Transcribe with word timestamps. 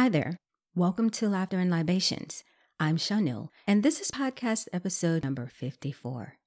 Hi 0.00 0.08
there. 0.08 0.38
Welcome 0.74 1.10
to 1.10 1.28
Laughter 1.28 1.58
and 1.58 1.70
Libations. 1.70 2.42
I'm 2.80 2.96
Chanel, 2.96 3.52
and 3.66 3.82
this 3.82 4.00
is 4.00 4.10
podcast 4.10 4.66
episode 4.72 5.24
number 5.24 5.46
54. 5.46 6.38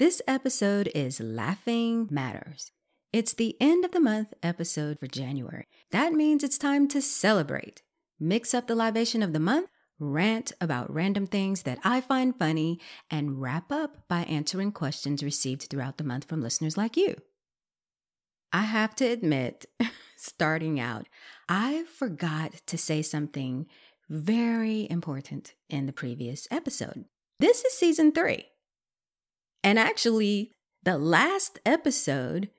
This 0.00 0.20
episode 0.26 0.90
is 0.96 1.20
Laughing 1.20 2.08
Matters. 2.10 2.72
It's 3.12 3.34
the 3.34 3.54
end 3.60 3.84
of 3.84 3.92
the 3.92 4.00
month 4.00 4.34
episode 4.42 4.98
for 4.98 5.06
January. 5.06 5.66
That 5.92 6.12
means 6.12 6.42
it's 6.42 6.58
time 6.58 6.88
to 6.88 7.00
celebrate. 7.00 7.82
Mix 8.18 8.52
up 8.52 8.66
the 8.66 8.74
libation 8.74 9.22
of 9.22 9.32
the 9.32 9.38
month, 9.38 9.70
rant 10.00 10.50
about 10.60 10.92
random 10.92 11.28
things 11.28 11.62
that 11.62 11.78
I 11.84 12.00
find 12.00 12.36
funny, 12.36 12.80
and 13.08 13.40
wrap 13.40 13.70
up 13.70 14.08
by 14.08 14.22
answering 14.22 14.72
questions 14.72 15.22
received 15.22 15.68
throughout 15.70 15.98
the 15.98 16.02
month 16.02 16.24
from 16.24 16.42
listeners 16.42 16.76
like 16.76 16.96
you. 16.96 17.14
I 18.52 18.62
have 18.62 18.96
to 18.96 19.04
admit, 19.04 19.66
starting 20.16 20.80
out, 20.80 21.06
I 21.48 21.84
forgot 21.84 22.52
to 22.66 22.76
say 22.76 23.00
something 23.00 23.66
very 24.08 24.86
important 24.90 25.54
in 25.70 25.86
the 25.86 25.92
previous 25.92 26.46
episode. 26.50 27.06
This 27.40 27.64
is 27.64 27.72
season 27.72 28.12
three. 28.12 28.46
And 29.64 29.78
actually, 29.78 30.52
the 30.82 30.98
last 30.98 31.58
episode 31.64 32.50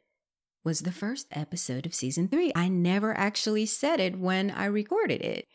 was 0.64 0.82
the 0.82 0.92
first 0.92 1.28
episode 1.32 1.86
of 1.86 1.94
season 1.94 2.28
three. 2.28 2.52
I 2.56 2.68
never 2.68 3.18
actually 3.18 3.66
said 3.66 4.00
it 4.00 4.18
when 4.18 4.52
I 4.52 4.66
recorded 4.66 5.22
it. 5.22 5.46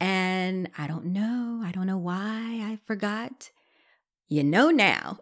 And 0.00 0.68
I 0.76 0.86
don't 0.86 1.06
know. 1.06 1.62
I 1.64 1.70
don't 1.70 1.86
know 1.86 1.98
why 1.98 2.60
I 2.62 2.78
forgot. 2.84 3.50
You 4.28 4.42
know 4.42 4.70
now. 4.70 5.20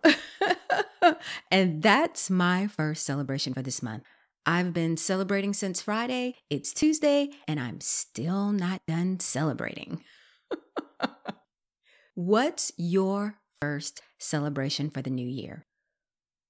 and 1.51 1.83
that's 1.83 2.31
my 2.31 2.67
first 2.67 3.05
celebration 3.05 3.53
for 3.53 3.63
this 3.63 3.83
month. 3.83 4.05
I've 4.47 4.73
been 4.73 4.97
celebrating 4.97 5.53
since 5.53 5.83
Friday. 5.83 6.37
It's 6.49 6.73
Tuesday, 6.73 7.31
and 7.47 7.61
I'm 7.61 7.81
still 7.81 8.53
not 8.53 8.81
done 8.87 9.21
celebrating. 9.21 10.03
What's 12.15 12.73
your 12.77 13.39
first 13.61 14.01
celebration 14.19 14.89
for 14.89 15.03
the 15.03 15.11
new 15.11 15.29
year? 15.29 15.67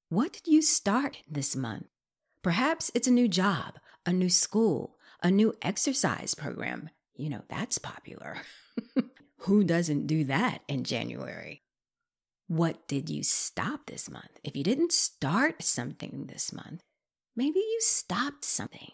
What 0.08 0.32
did 0.32 0.46
you 0.46 0.62
start 0.62 1.18
this 1.28 1.56
month? 1.56 1.86
Perhaps 2.42 2.92
it's 2.94 3.08
a 3.08 3.12
new 3.12 3.28
job, 3.28 3.78
a 4.06 4.12
new 4.12 4.30
school, 4.30 4.96
a 5.22 5.30
new 5.30 5.54
exercise 5.60 6.34
program. 6.34 6.90
You 7.16 7.28
know, 7.28 7.42
that's 7.48 7.78
popular. 7.78 8.36
Who 9.40 9.64
doesn't 9.64 10.06
do 10.06 10.24
that 10.24 10.62
in 10.68 10.84
January? 10.84 11.62
What 12.46 12.86
did 12.88 13.10
you 13.10 13.22
stop 13.22 13.86
this 13.86 14.08
month? 14.08 14.38
If 14.44 14.56
you 14.56 14.62
didn't 14.64 14.92
start 14.92 15.62
something 15.62 16.26
this 16.26 16.52
month, 16.52 16.82
maybe 17.36 17.58
you 17.58 17.78
stopped 17.80 18.44
something. 18.44 18.92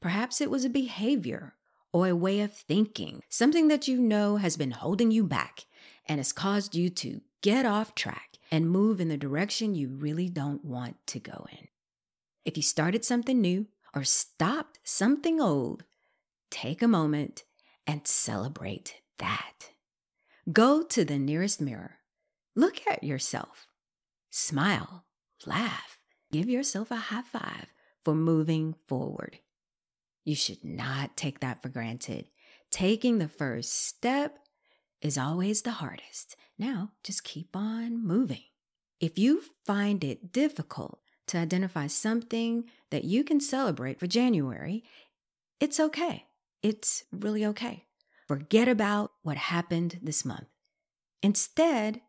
Perhaps 0.00 0.40
it 0.40 0.50
was 0.50 0.64
a 0.64 0.70
behavior 0.70 1.54
or 1.92 2.08
a 2.08 2.16
way 2.16 2.40
of 2.40 2.52
thinking, 2.52 3.22
something 3.28 3.68
that 3.68 3.86
you 3.86 4.00
know 4.00 4.36
has 4.36 4.56
been 4.56 4.70
holding 4.72 5.10
you 5.10 5.24
back 5.24 5.66
and 6.06 6.18
has 6.18 6.32
caused 6.32 6.74
you 6.74 6.88
to 6.90 7.20
get 7.42 7.66
off 7.66 7.94
track 7.94 8.38
and 8.50 8.70
move 8.70 9.00
in 9.00 9.08
the 9.08 9.16
direction 9.16 9.74
you 9.74 9.88
really 9.88 10.28
don't 10.28 10.64
want 10.64 10.96
to 11.06 11.18
go 11.18 11.46
in. 11.52 11.68
If 12.44 12.56
you 12.56 12.62
started 12.62 13.04
something 13.04 13.40
new 13.40 13.66
or 13.94 14.04
stopped 14.04 14.80
something 14.84 15.40
old, 15.40 15.84
take 16.50 16.82
a 16.82 16.88
moment 16.88 17.44
and 17.86 18.06
celebrate 18.06 19.00
that. 19.18 19.70
Go 20.52 20.82
to 20.82 21.04
the 21.04 21.18
nearest 21.18 21.60
mirror, 21.60 21.98
look 22.56 22.86
at 22.86 23.04
yourself, 23.04 23.68
smile, 24.30 25.04
laugh, 25.46 25.98
give 26.32 26.48
yourself 26.48 26.90
a 26.90 26.96
high 26.96 27.22
five 27.22 27.66
for 28.04 28.14
moving 28.14 28.74
forward. 28.88 29.38
You 30.24 30.34
should 30.34 30.64
not 30.64 31.16
take 31.16 31.40
that 31.40 31.62
for 31.62 31.68
granted. 31.68 32.26
Taking 32.70 33.18
the 33.18 33.28
first 33.28 33.86
step 33.86 34.38
is 35.00 35.18
always 35.18 35.62
the 35.62 35.72
hardest. 35.72 36.36
Now, 36.58 36.92
just 37.04 37.22
keep 37.22 37.54
on 37.54 38.04
moving. 38.04 38.44
If 38.98 39.18
you 39.18 39.42
find 39.66 40.02
it 40.02 40.32
difficult 40.32 41.00
to 41.28 41.38
identify 41.38 41.86
something 41.86 42.64
that 42.90 43.04
you 43.04 43.24
can 43.24 43.40
celebrate 43.40 43.98
for 43.98 44.06
January, 44.06 44.84
it's 45.60 45.78
okay. 45.78 46.26
It's 46.62 47.04
really 47.12 47.44
okay. 47.46 47.84
Forget 48.26 48.68
about 48.68 49.12
what 49.22 49.36
happened 49.36 49.98
this 50.02 50.24
month. 50.24 50.46
Instead, 51.22 52.00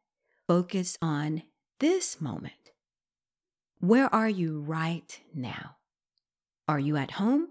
focus 0.47 0.97
on 1.01 1.44
this 1.79 2.22
moment. 2.22 2.62
Where 3.83 4.07
are 4.16 4.29
you 4.29 4.61
right 4.61 5.19
now? 5.35 5.75
Are 6.69 6.79
you 6.79 6.95
at 6.95 7.11
home? 7.11 7.49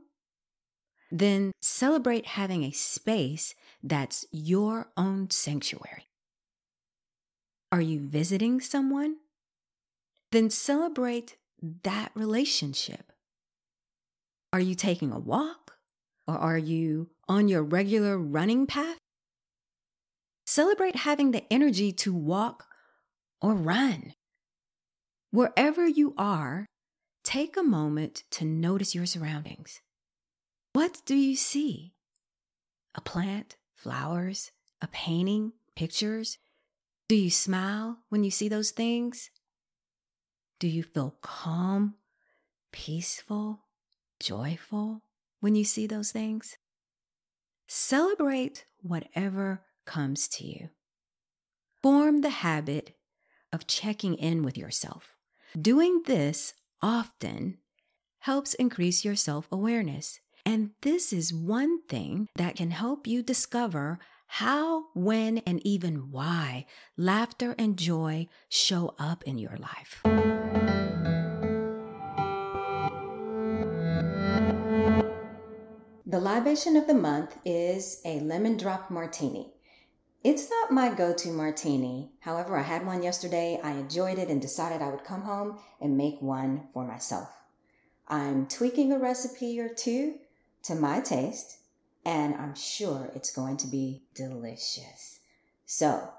Then 1.11 1.53
celebrate 1.61 2.25
having 2.25 2.65
a 2.65 2.71
space 2.71 3.55
that's 3.83 4.25
your 4.33 4.89
own 4.97 5.29
sanctuary. 5.29 6.07
Are 7.71 7.83
you 7.83 8.01
visiting 8.01 8.63
someone? 8.63 9.17
Then 10.31 10.49
celebrate 10.49 11.37
that 11.83 12.13
relationship. 12.15 13.13
Are 14.55 14.61
you 14.61 14.75
taking 14.75 15.13
a 15.13 15.19
walk? 15.19 15.73
Or 16.27 16.39
are 16.39 16.57
you 16.57 17.11
on 17.29 17.49
your 17.49 17.63
regular 17.63 18.17
running 18.17 18.67
path? 18.67 18.97
Celebrate 20.47 20.97
having 20.97 21.33
the 21.33 21.45
energy 21.53 21.93
to 21.93 22.15
walk 22.15 22.65
or 23.43 23.53
run. 23.53 24.15
Wherever 25.33 25.89
you 25.89 26.13
are, 26.19 26.67
take 27.25 27.57
a 27.57 27.63
moment 27.63 28.25
to 28.33 28.45
notice 28.45 28.95
your 28.95 29.07
surroundings. 29.07 29.81
What 30.75 31.01
do 31.07 31.15
you 31.15 31.37
see? 31.37 31.95
A 32.95 33.01
plant, 33.01 33.57
flowers, 33.75 34.51
a 34.83 34.89
painting, 34.89 35.55
pictures? 35.75 36.37
Do 37.09 37.17
you 37.17 37.31
smile 37.31 38.01
when 38.11 38.25
you 38.25 38.31
see 38.31 38.49
those 38.49 38.73
things? 38.73 39.31
Do 40.61 40.69
you 40.69 40.83
feel 40.83 41.17
calm, 41.23 41.95
peaceful, 42.71 43.61
joyful 44.21 45.01
when 45.41 45.55
you 45.55 45.65
see 45.65 45.87
those 45.87 46.13
things? 46.13 46.59
Celebrate 47.67 48.67
whatever 48.83 49.63
comes 49.87 50.29
to 50.29 50.47
you. 50.47 50.69
Form 51.83 52.21
the 52.21 52.29
habit 52.29 52.97
of 53.51 53.67
checking 53.67 54.15
in 54.17 54.43
with 54.43 54.59
yourself. 54.59 55.17
Doing 55.61 56.05
this 56.07 56.55
often 56.81 57.59
helps 58.21 58.55
increase 58.55 59.05
your 59.05 59.17
self 59.17 59.49
awareness. 59.53 60.19
And 60.47 60.71
this 60.81 61.13
is 61.13 61.33
one 61.35 61.83
thing 61.89 62.29
that 62.37 62.57
can 62.57 62.71
help 62.71 63.07
you 63.07 63.23
discover 63.23 63.99
how, 64.27 64.87
when, 64.95 65.39
and 65.39 65.61
even 65.65 66.11
why 66.11 66.65
laughter 66.97 67.55
and 67.59 67.77
joy 67.77 68.29
show 68.49 68.95
up 68.99 69.25
in 69.25 69.37
your 69.37 69.59
life. 69.59 70.01
The 76.07 76.19
libation 76.19 76.77
of 76.77 76.87
the 76.87 76.95
month 76.95 77.37
is 77.45 78.01
a 78.07 78.21
lemon 78.21 78.57
drop 78.57 78.91
martini. 78.91 79.52
It's 80.25 80.49
not 80.49 80.71
my 80.71 80.89
go 80.89 81.13
to 81.13 81.33
martini. 81.33 82.13
However, 82.21 82.57
I 82.57 82.63
had 82.63 82.87
one 82.87 83.03
yesterday. 83.03 83.59
I 83.61 83.73
enjoyed 83.73 84.19
it 84.19 84.29
and 84.29 84.41
decided 84.41 84.81
I 84.81 84.91
would 84.91 85.03
come 85.03 85.23
home 85.23 85.59
and 85.81 85.97
make 85.97 86.23
one 86.23 86.69
for 86.73 86.87
myself. 86.87 87.29
I'm 88.07 88.47
tweaking 88.47 88.93
a 88.93 89.01
recipe 89.01 89.59
or 89.59 89.69
two 89.69 90.15
to 90.63 90.77
my 90.77 91.01
taste, 91.01 91.59
and 92.05 92.37
I'm 92.37 92.55
sure 92.55 93.11
it's 93.17 93.35
going 93.35 93.57
to 93.59 93.67
be 93.67 94.05
delicious. 94.15 95.19
So, 95.67 96.11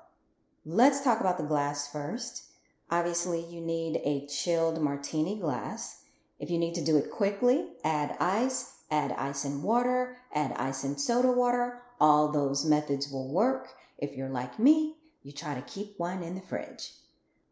let's 0.66 1.02
talk 1.02 1.22
about 1.22 1.38
the 1.38 1.46
glass 1.46 1.90
first. 1.90 2.52
Obviously, 2.92 3.46
you 3.46 3.62
need 3.62 4.02
a 4.04 4.28
chilled 4.28 4.82
martini 4.82 5.40
glass. 5.40 6.04
If 6.40 6.50
you 6.50 6.58
need 6.58 6.76
to 6.76 6.84
do 6.84 6.98
it 6.98 7.10
quickly, 7.10 7.68
add 7.86 8.18
ice, 8.20 8.80
add 8.92 9.14
ice 9.14 9.46
and 9.46 9.64
water, 9.64 10.18
add 10.36 10.52
ice 10.58 10.84
and 10.84 11.00
soda 11.00 11.32
water. 11.32 11.84
All 12.02 12.34
those 12.34 12.66
methods 12.66 13.10
will 13.10 13.32
work. 13.32 13.70
If 13.98 14.16
you're 14.16 14.30
like 14.30 14.60
me, 14.60 14.96
you 15.24 15.32
try 15.32 15.56
to 15.56 15.62
keep 15.62 15.96
one 15.98 16.24
in 16.24 16.36
the 16.36 16.42
fridge. 16.42 16.92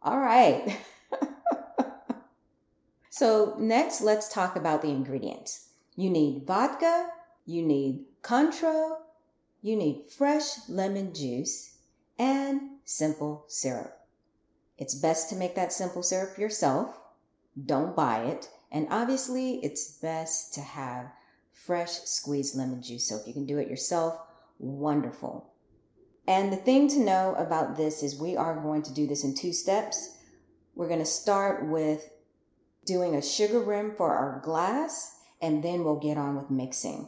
All 0.02 0.20
right. 0.20 0.78
so, 3.10 3.56
next, 3.60 4.02
let's 4.02 4.28
talk 4.28 4.56
about 4.56 4.82
the 4.82 4.90
ingredients. 4.90 5.70
You 5.96 6.10
need 6.10 6.46
vodka, 6.48 7.10
you 7.46 7.62
need 7.62 8.06
Cointreau, 8.24 8.98
you 9.62 9.76
need 9.76 10.06
fresh 10.10 10.68
lemon 10.68 11.14
juice, 11.14 11.78
and 12.18 12.62
simple 12.84 13.46
syrup. 13.48 13.98
It's 14.78 14.96
best 14.96 15.30
to 15.30 15.36
make 15.36 15.56
that 15.56 15.72
simple 15.72 16.04
syrup 16.04 16.38
yourself. 16.38 16.96
Don't 17.66 17.96
buy 17.96 18.24
it. 18.24 18.50
And 18.72 18.88
obviously, 18.90 19.60
it's 19.64 20.00
best 20.00 20.54
to 20.56 20.62
have 20.62 21.12
fresh 21.54 21.92
squeezed 21.92 22.56
lemon 22.56 22.82
juice. 22.82 23.08
So 23.08 23.18
if 23.18 23.28
you 23.28 23.34
can 23.34 23.46
do 23.46 23.60
it 23.60 23.70
yourself, 23.70 24.20
wonderful. 24.58 25.51
And 26.28 26.52
the 26.52 26.58
thing 26.58 26.88
to 26.90 27.00
know 27.00 27.36
about 27.38 27.78
this 27.78 28.04
is 28.04 28.16
we 28.16 28.38
are 28.38 28.56
going 28.56 28.84
to 28.84 28.94
do 28.94 29.08
this 29.08 29.24
in 29.24 29.36
two 29.36 29.54
steps. 29.54 30.18
We're 30.76 30.88
going 30.88 31.00
to 31.00 31.06
start 31.06 31.66
with 31.66 32.10
doing 32.86 33.16
a 33.16 33.22
sugar 33.22 33.60
rim 33.60 33.94
for 33.96 34.14
our 34.14 34.40
glass, 34.44 35.20
and 35.42 35.64
then 35.64 35.84
we'll 35.84 36.00
get 36.00 36.18
on 36.18 36.36
with 36.36 36.50
mixing. 36.50 37.08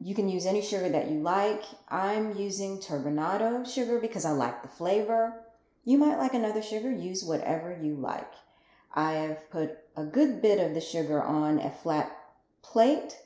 You 0.00 0.14
can 0.14 0.28
use 0.28 0.46
any 0.46 0.62
sugar 0.62 0.88
that 0.88 1.10
you 1.10 1.20
like. 1.20 1.62
I'm 1.88 2.36
using 2.36 2.78
turbinado 2.78 3.66
sugar 3.66 3.98
because 3.98 4.24
I 4.24 4.30
like 4.30 4.62
the 4.62 4.68
flavor. 4.68 5.44
You 5.84 5.98
might 5.98 6.18
like 6.18 6.34
another 6.34 6.62
sugar, 6.62 6.90
use 6.90 7.24
whatever 7.24 7.76
you 7.80 7.94
like. 7.94 8.32
I 8.94 9.12
have 9.12 9.50
put 9.50 9.78
a 9.96 10.04
good 10.04 10.40
bit 10.40 10.60
of 10.60 10.74
the 10.74 10.80
sugar 10.80 11.22
on 11.22 11.58
a 11.58 11.70
flat 11.70 12.16
plate 12.62 13.16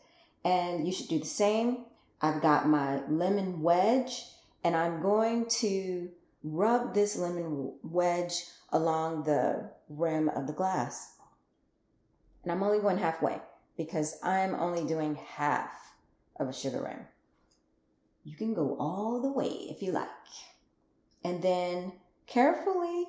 and 0.45 0.87
you 0.87 0.93
should 0.93 1.09
do 1.09 1.19
the 1.19 1.27
same. 1.27 1.85
I've 2.21 2.41
got 2.41 2.69
my 2.69 3.05
lemon 3.09 3.63
wedge 3.63 4.25
and 4.65 4.77
I'm 4.77 5.03
going 5.03 5.47
to 5.61 6.11
rub 6.45 6.95
this 6.95 7.17
lemon 7.17 7.73
wedge 7.83 8.45
along 8.71 9.25
the 9.25 9.71
rim 9.89 10.29
of 10.31 10.47
the 10.47 10.53
glass. 10.53 11.17
And 12.43 12.51
I'm 12.51 12.63
only 12.63 12.81
going 12.81 12.99
halfway 12.99 13.41
because 13.77 14.19
I'm 14.23 14.55
only 14.55 14.85
doing 14.85 15.15
half 15.15 15.71
of 16.37 16.49
a 16.49 16.53
sugar 16.53 16.83
rim. 16.83 17.07
You 18.25 18.37
can 18.37 18.55
go 18.55 18.77
all 18.79 19.21
the 19.21 19.31
way 19.31 19.49
if 19.49 19.83
you 19.83 19.93
like. 19.93 20.09
And 21.25 21.43
then 21.43 21.93
carefully 22.27 23.07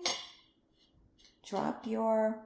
drop 1.48 1.86
your 1.88 2.38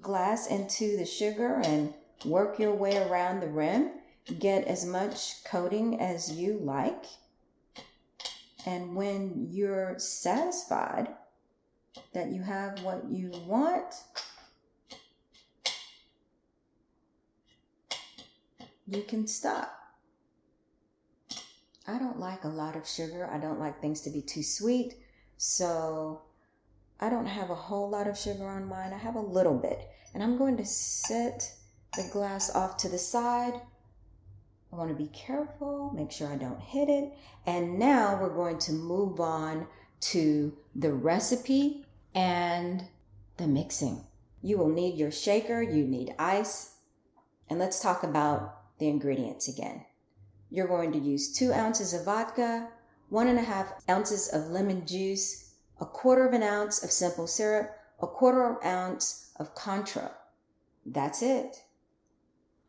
glass 0.00 0.48
into 0.48 0.96
the 0.96 1.06
sugar 1.06 1.60
and 1.64 1.92
work 2.24 2.58
your 2.58 2.74
way 2.74 2.96
around 2.96 3.40
the 3.40 3.48
rim. 3.48 3.92
Get 4.38 4.66
as 4.66 4.84
much 4.84 5.44
coating 5.44 6.00
as 6.00 6.32
you 6.32 6.58
like. 6.62 7.04
And 8.66 8.96
when 8.96 9.46
you're 9.48 9.98
satisfied 9.98 11.08
that 12.12 12.32
you 12.32 12.42
have 12.42 12.82
what 12.82 13.08
you 13.08 13.30
want, 13.46 13.94
you 18.88 19.02
can 19.02 19.26
stop. 19.28 19.72
I 21.86 21.98
don't 21.98 22.18
like 22.18 22.42
a 22.42 22.48
lot 22.48 22.74
of 22.74 22.88
sugar. 22.88 23.30
I 23.32 23.38
don't 23.38 23.60
like 23.60 23.80
things 23.80 24.00
to 24.02 24.10
be 24.10 24.20
too 24.20 24.42
sweet. 24.42 24.94
So 25.36 26.22
I 26.98 27.08
don't 27.08 27.26
have 27.26 27.50
a 27.50 27.54
whole 27.54 27.88
lot 27.88 28.08
of 28.08 28.18
sugar 28.18 28.48
on 28.48 28.66
mine. 28.66 28.92
I 28.92 28.98
have 28.98 29.14
a 29.14 29.20
little 29.20 29.56
bit. 29.56 29.78
And 30.12 30.22
I'm 30.22 30.36
going 30.36 30.56
to 30.56 30.64
set 30.64 31.52
the 31.94 32.08
glass 32.12 32.52
off 32.54 32.76
to 32.78 32.88
the 32.88 32.98
side. 32.98 33.60
I 34.76 34.78
want 34.78 34.90
to 34.90 34.94
be 34.94 35.08
careful, 35.08 35.90
make 35.94 36.12
sure 36.12 36.28
I 36.28 36.36
don't 36.36 36.60
hit 36.60 36.90
it. 36.90 37.10
And 37.46 37.78
now 37.78 38.18
we're 38.20 38.34
going 38.34 38.58
to 38.58 38.72
move 38.72 39.20
on 39.20 39.68
to 40.00 40.54
the 40.74 40.92
recipe 40.92 41.86
and 42.14 42.84
the 43.38 43.46
mixing. 43.46 44.04
You 44.42 44.58
will 44.58 44.68
need 44.68 44.98
your 44.98 45.10
shaker, 45.10 45.62
you 45.62 45.86
need 45.86 46.14
ice. 46.18 46.74
And 47.48 47.58
let's 47.58 47.80
talk 47.80 48.02
about 48.02 48.78
the 48.78 48.88
ingredients 48.88 49.48
again. 49.48 49.86
You're 50.50 50.68
going 50.68 50.92
to 50.92 50.98
use 50.98 51.32
two 51.32 51.54
ounces 51.54 51.94
of 51.94 52.04
vodka, 52.04 52.68
one 53.08 53.28
and 53.28 53.38
a 53.38 53.42
half 53.42 53.72
ounces 53.88 54.28
of 54.28 54.50
lemon 54.50 54.86
juice, 54.86 55.54
a 55.80 55.86
quarter 55.86 56.28
of 56.28 56.34
an 56.34 56.42
ounce 56.42 56.84
of 56.84 56.90
simple 56.90 57.26
syrup, 57.26 57.70
a 58.02 58.06
quarter 58.06 58.44
of 58.44 58.62
ounce 58.62 59.30
of 59.36 59.54
Cointreau. 59.54 60.12
That's 60.84 61.22
it. 61.22 61.62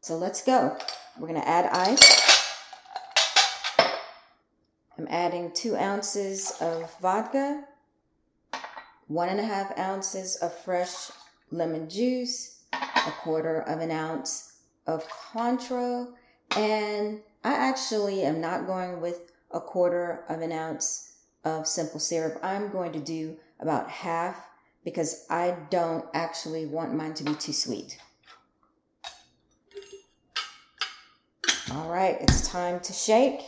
So 0.07 0.15
let's 0.15 0.41
go. 0.41 0.77
We're 1.19 1.27
going 1.27 1.41
to 1.41 1.45
add 1.45 1.65
ice. 1.65 2.41
I'm 4.97 5.05
adding 5.09 5.51
two 5.53 5.75
ounces 5.75 6.53
of 6.61 6.97
vodka, 7.01 7.65
one 9.07 9.27
and 9.27 9.41
a 9.41 9.43
half 9.43 9.77
ounces 9.77 10.37
of 10.37 10.57
fresh 10.59 11.11
lemon 11.51 11.89
juice, 11.89 12.63
a 12.71 13.11
quarter 13.19 13.59
of 13.63 13.81
an 13.81 13.91
ounce 13.91 14.59
of 14.85 15.05
Cointreau, 15.09 16.13
and 16.55 17.19
I 17.43 17.51
actually 17.51 18.21
am 18.21 18.39
not 18.39 18.65
going 18.65 19.01
with 19.01 19.33
a 19.51 19.59
quarter 19.59 20.23
of 20.29 20.39
an 20.39 20.53
ounce 20.53 21.17
of 21.43 21.67
simple 21.67 21.99
syrup. 21.99 22.39
I'm 22.41 22.71
going 22.71 22.93
to 22.93 23.01
do 23.01 23.35
about 23.59 23.89
half 23.89 24.47
because 24.85 25.25
I 25.29 25.57
don't 25.69 26.05
actually 26.13 26.65
want 26.65 26.95
mine 26.95 27.13
to 27.15 27.25
be 27.25 27.33
too 27.33 27.51
sweet. 27.51 27.97
All 31.69 31.89
right, 31.89 32.17
it's 32.21 32.47
time 32.47 32.79
to 32.79 32.93
shake. 32.93 33.41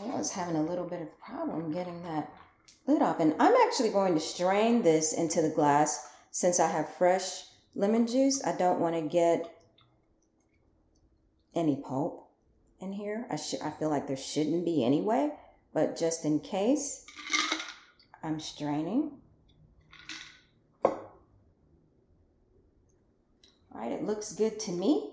I 0.00 0.20
was 0.20 0.32
having 0.32 0.56
a 0.56 0.62
little 0.62 0.84
bit 0.84 1.00
of 1.00 1.18
problem 1.18 1.72
getting 1.72 2.02
that 2.02 2.30
lid 2.86 3.00
off. 3.00 3.20
And 3.20 3.34
I'm 3.38 3.54
actually 3.66 3.90
going 3.90 4.14
to 4.14 4.20
strain 4.20 4.82
this 4.82 5.12
into 5.14 5.40
the 5.40 5.48
glass 5.48 6.08
since 6.30 6.60
I 6.60 6.68
have 6.68 6.94
fresh 6.94 7.44
lemon 7.74 8.06
juice. 8.06 8.44
I 8.44 8.52
don't 8.52 8.80
want 8.80 8.96
to 8.96 9.02
get 9.02 9.50
any 11.54 11.76
pulp 11.76 12.27
in 12.80 12.92
here. 12.92 13.26
I 13.30 13.36
should 13.36 13.60
I 13.62 13.70
feel 13.70 13.90
like 13.90 14.06
there 14.06 14.16
shouldn't 14.16 14.64
be 14.64 14.84
anyway, 14.84 15.30
but 15.72 15.96
just 15.96 16.24
in 16.24 16.40
case, 16.40 17.04
I'm 18.22 18.40
straining. 18.40 19.12
All 20.84 20.98
right, 23.74 23.92
it 23.92 24.04
looks 24.04 24.32
good 24.32 24.58
to 24.60 24.72
me. 24.72 25.12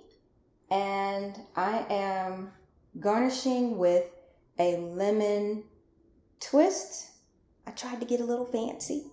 And 0.71 1.39
I 1.55 1.85
am 1.89 2.51
garnishing 2.99 3.77
with 3.77 4.05
a 4.57 4.77
lemon 4.77 5.63
twist. 6.39 7.11
I 7.67 7.71
tried 7.71 7.99
to 7.99 8.05
get 8.05 8.21
a 8.21 8.25
little 8.25 8.45
fancy. 8.45 9.11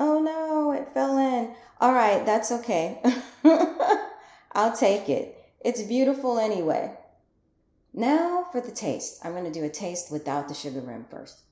Oh 0.00 0.20
no, 0.20 0.72
it 0.72 0.94
fell 0.94 1.18
in. 1.18 1.54
All 1.80 1.92
right, 1.92 2.24
that's 2.24 2.52
okay. 2.52 3.02
I'll 4.52 4.76
take 4.76 5.08
it. 5.08 5.37
It's 5.68 5.82
beautiful 5.82 6.38
anyway. 6.38 6.94
Now 7.92 8.46
for 8.50 8.62
the 8.62 8.72
taste. 8.72 9.20
I'm 9.22 9.32
going 9.32 9.44
to 9.44 9.50
do 9.50 9.66
a 9.66 9.68
taste 9.68 10.10
without 10.10 10.48
the 10.48 10.54
sugar 10.54 10.80
rim 10.80 11.04
first. 11.10 11.42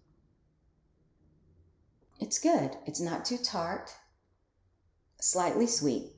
It's 2.19 2.39
good. 2.39 2.71
It's 2.87 2.99
not 2.99 3.27
too 3.27 3.37
tart, 3.37 3.95
slightly 5.21 5.67
sweet. 5.67 6.13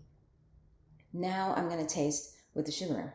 Now 1.13 1.53
I'm 1.57 1.69
going 1.69 1.85
to 1.85 1.93
taste 1.93 2.37
with 2.55 2.67
the 2.67 2.71
sugar 2.71 2.95
rim. 2.95 3.13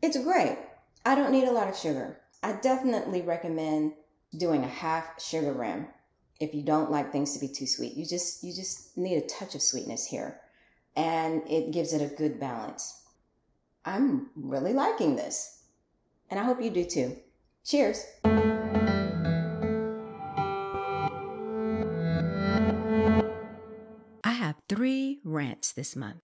It's 0.00 0.16
great. 0.16 0.56
I 1.04 1.14
don't 1.14 1.30
need 1.30 1.46
a 1.46 1.52
lot 1.52 1.68
of 1.68 1.76
sugar. 1.76 2.20
I 2.42 2.54
definitely 2.62 3.20
recommend 3.20 3.92
doing 4.38 4.64
a 4.64 4.68
half 4.68 5.20
sugar 5.22 5.52
rim 5.52 5.88
if 6.40 6.54
you 6.54 6.62
don't 6.62 6.90
like 6.90 7.12
things 7.12 7.34
to 7.34 7.40
be 7.40 7.52
too 7.52 7.66
sweet. 7.66 7.92
You 7.92 8.06
just 8.06 8.42
you 8.42 8.54
just 8.54 8.96
need 8.96 9.18
a 9.18 9.26
touch 9.26 9.54
of 9.54 9.60
sweetness 9.60 10.06
here 10.06 10.40
and 10.96 11.42
it 11.46 11.72
gives 11.72 11.92
it 11.92 12.00
a 12.00 12.16
good 12.16 12.40
balance. 12.40 13.02
I'm 13.84 14.30
really 14.34 14.72
liking 14.72 15.16
this. 15.16 15.62
And 16.30 16.40
I 16.40 16.44
hope 16.44 16.62
you 16.62 16.70
do 16.70 16.84
too. 16.84 17.16
Cheers. 17.64 18.04
I 24.24 24.32
have 24.32 24.56
3 24.68 25.20
rants 25.24 25.72
this 25.72 25.94
month. 25.94 26.20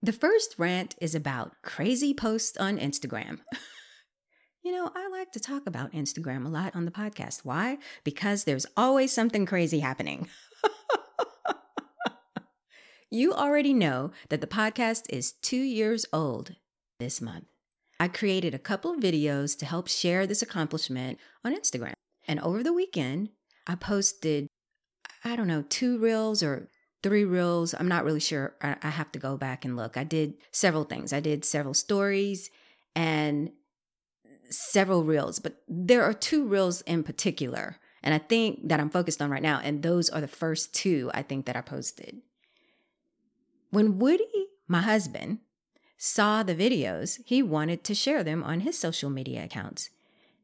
The 0.00 0.12
first 0.12 0.54
rant 0.58 0.94
is 1.00 1.14
about 1.14 1.52
crazy 1.62 2.14
posts 2.14 2.56
on 2.56 2.78
Instagram. 2.78 3.40
you 4.62 4.70
know, 4.70 4.90
I 4.94 5.08
like 5.08 5.32
to 5.32 5.40
talk 5.40 5.66
about 5.66 5.92
Instagram 5.92 6.46
a 6.46 6.50
lot 6.50 6.76
on 6.76 6.84
the 6.84 6.90
podcast. 6.90 7.40
Why? 7.44 7.78
Because 8.04 8.44
there's 8.44 8.66
always 8.76 9.12
something 9.12 9.46
crazy 9.46 9.80
happening. 9.80 10.28
you 13.14 13.32
already 13.32 13.72
know 13.72 14.10
that 14.28 14.40
the 14.40 14.46
podcast 14.46 15.04
is 15.08 15.32
two 15.32 15.56
years 15.56 16.04
old 16.12 16.56
this 16.98 17.20
month. 17.20 17.44
I 18.00 18.08
created 18.08 18.54
a 18.54 18.58
couple 18.58 18.90
of 18.90 19.00
videos 19.00 19.56
to 19.58 19.66
help 19.66 19.86
share 19.86 20.26
this 20.26 20.42
accomplishment 20.42 21.18
on 21.44 21.56
Instagram. 21.56 21.92
And 22.26 22.40
over 22.40 22.64
the 22.64 22.72
weekend, 22.72 23.28
I 23.68 23.76
posted, 23.76 24.48
I 25.22 25.36
don't 25.36 25.46
know, 25.46 25.62
two 25.62 25.96
reels 25.98 26.42
or 26.42 26.68
three 27.04 27.24
reels. 27.24 27.72
I'm 27.78 27.86
not 27.86 28.04
really 28.04 28.20
sure. 28.20 28.56
I, 28.60 28.90
have 28.90 29.12
to 29.12 29.18
go 29.20 29.36
back 29.36 29.64
and 29.64 29.76
look. 29.76 29.96
I 29.96 30.04
did 30.04 30.34
several 30.50 30.84
things. 30.84 31.12
I 31.12 31.20
did 31.20 31.44
several 31.44 31.74
stories 31.74 32.50
and 32.96 33.52
several 34.50 35.04
reels, 35.04 35.38
but 35.38 35.62
there 35.68 36.02
are 36.02 36.14
two 36.14 36.44
reels 36.46 36.80
in 36.80 37.04
particular. 37.04 37.76
And 38.02 38.12
I 38.12 38.18
think 38.18 38.68
that 38.68 38.80
I'm 38.80 38.90
focused 38.90 39.22
on 39.22 39.30
right 39.30 39.42
now. 39.42 39.60
And 39.62 39.82
those 39.82 40.10
are 40.10 40.20
the 40.20 40.28
first 40.28 40.74
two 40.74 41.10
I 41.14 41.22
think 41.22 41.46
that 41.46 41.56
I 41.56 41.60
posted. 41.60 42.22
When 43.74 43.98
Woody, 43.98 44.46
my 44.68 44.82
husband, 44.82 45.38
saw 45.96 46.44
the 46.44 46.54
videos, 46.54 47.18
he 47.24 47.42
wanted 47.42 47.82
to 47.82 47.94
share 47.94 48.22
them 48.22 48.44
on 48.44 48.60
his 48.60 48.78
social 48.78 49.10
media 49.10 49.42
accounts, 49.42 49.90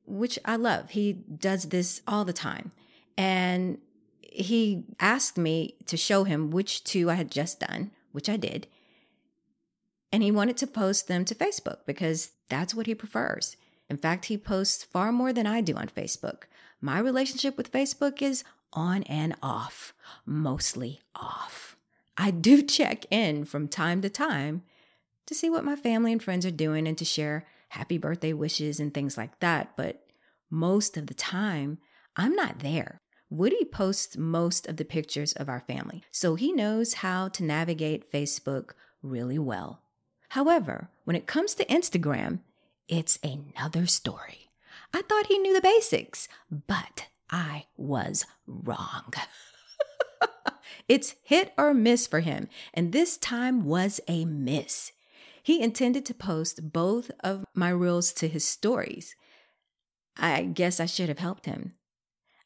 which 0.04 0.36
I 0.44 0.56
love. 0.56 0.90
He 0.90 1.12
does 1.12 1.66
this 1.66 2.02
all 2.08 2.24
the 2.24 2.32
time. 2.32 2.72
And 3.16 3.78
he 4.20 4.82
asked 4.98 5.38
me 5.38 5.76
to 5.86 5.96
show 5.96 6.24
him 6.24 6.50
which 6.50 6.82
two 6.82 7.08
I 7.08 7.14
had 7.14 7.30
just 7.30 7.60
done, 7.60 7.92
which 8.10 8.28
I 8.28 8.36
did. 8.36 8.66
And 10.10 10.24
he 10.24 10.32
wanted 10.32 10.56
to 10.56 10.66
post 10.66 11.06
them 11.06 11.24
to 11.26 11.34
Facebook 11.36 11.86
because 11.86 12.32
that's 12.48 12.74
what 12.74 12.86
he 12.86 12.96
prefers. 12.96 13.56
In 13.88 13.96
fact, 13.96 14.24
he 14.24 14.36
posts 14.36 14.82
far 14.82 15.12
more 15.12 15.32
than 15.32 15.46
I 15.46 15.60
do 15.60 15.76
on 15.76 15.86
Facebook. 15.86 16.44
My 16.80 16.98
relationship 16.98 17.56
with 17.56 17.70
Facebook 17.70 18.22
is 18.22 18.42
on 18.72 19.04
and 19.04 19.36
off, 19.40 19.94
mostly 20.26 21.00
off. 21.14 21.69
I 22.20 22.30
do 22.30 22.62
check 22.62 23.06
in 23.10 23.46
from 23.46 23.66
time 23.66 24.02
to 24.02 24.10
time 24.10 24.62
to 25.24 25.34
see 25.34 25.48
what 25.48 25.64
my 25.64 25.74
family 25.74 26.12
and 26.12 26.22
friends 26.22 26.44
are 26.44 26.50
doing 26.50 26.86
and 26.86 26.98
to 26.98 27.04
share 27.04 27.46
happy 27.70 27.96
birthday 27.96 28.34
wishes 28.34 28.78
and 28.78 28.92
things 28.92 29.16
like 29.16 29.40
that, 29.40 29.74
but 29.74 30.04
most 30.50 30.98
of 30.98 31.06
the 31.06 31.14
time, 31.14 31.78
I'm 32.16 32.34
not 32.34 32.58
there. 32.58 33.00
Woody 33.30 33.64
posts 33.64 34.18
most 34.18 34.68
of 34.68 34.76
the 34.76 34.84
pictures 34.84 35.32
of 35.32 35.48
our 35.48 35.60
family, 35.60 36.02
so 36.10 36.34
he 36.34 36.52
knows 36.52 36.94
how 36.94 37.28
to 37.28 37.42
navigate 37.42 38.12
Facebook 38.12 38.72
really 39.02 39.38
well. 39.38 39.80
However, 40.28 40.90
when 41.04 41.16
it 41.16 41.26
comes 41.26 41.54
to 41.54 41.64
Instagram, 41.64 42.40
it's 42.86 43.18
another 43.24 43.86
story. 43.86 44.50
I 44.92 45.00
thought 45.00 45.28
he 45.28 45.38
knew 45.38 45.54
the 45.54 45.62
basics, 45.62 46.28
but 46.50 47.06
I 47.30 47.64
was 47.78 48.26
wrong. 48.46 49.14
it's 50.88 51.14
hit 51.22 51.52
or 51.56 51.74
miss 51.74 52.06
for 52.06 52.20
him, 52.20 52.48
and 52.74 52.92
this 52.92 53.16
time 53.16 53.64
was 53.64 54.00
a 54.08 54.24
miss. 54.24 54.92
He 55.42 55.62
intended 55.62 56.04
to 56.06 56.14
post 56.14 56.72
both 56.72 57.10
of 57.20 57.44
my 57.54 57.70
reels 57.70 58.12
to 58.14 58.28
his 58.28 58.46
stories. 58.46 59.16
I 60.16 60.42
guess 60.42 60.80
I 60.80 60.86
should 60.86 61.08
have 61.08 61.18
helped 61.18 61.46
him. 61.46 61.72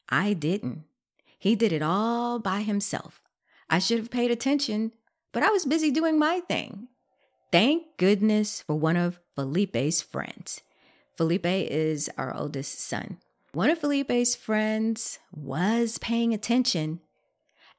I 0.09 0.33
didn't. 0.33 0.83
He 1.37 1.55
did 1.55 1.71
it 1.71 1.81
all 1.81 2.39
by 2.39 2.61
himself. 2.61 3.21
I 3.69 3.79
should 3.79 3.97
have 3.97 4.11
paid 4.11 4.31
attention, 4.31 4.93
but 5.31 5.43
I 5.43 5.49
was 5.49 5.65
busy 5.65 5.91
doing 5.91 6.17
my 6.17 6.41
thing. 6.47 6.87
Thank 7.51 7.97
goodness 7.97 8.61
for 8.61 8.75
one 8.75 8.97
of 8.97 9.19
Felipe's 9.35 10.01
friends. 10.01 10.61
Felipe 11.17 11.45
is 11.45 12.09
our 12.17 12.35
oldest 12.35 12.79
son. 12.79 13.17
One 13.53 13.69
of 13.69 13.79
Felipe's 13.79 14.35
friends 14.35 15.19
was 15.31 15.97
paying 15.97 16.33
attention, 16.33 16.99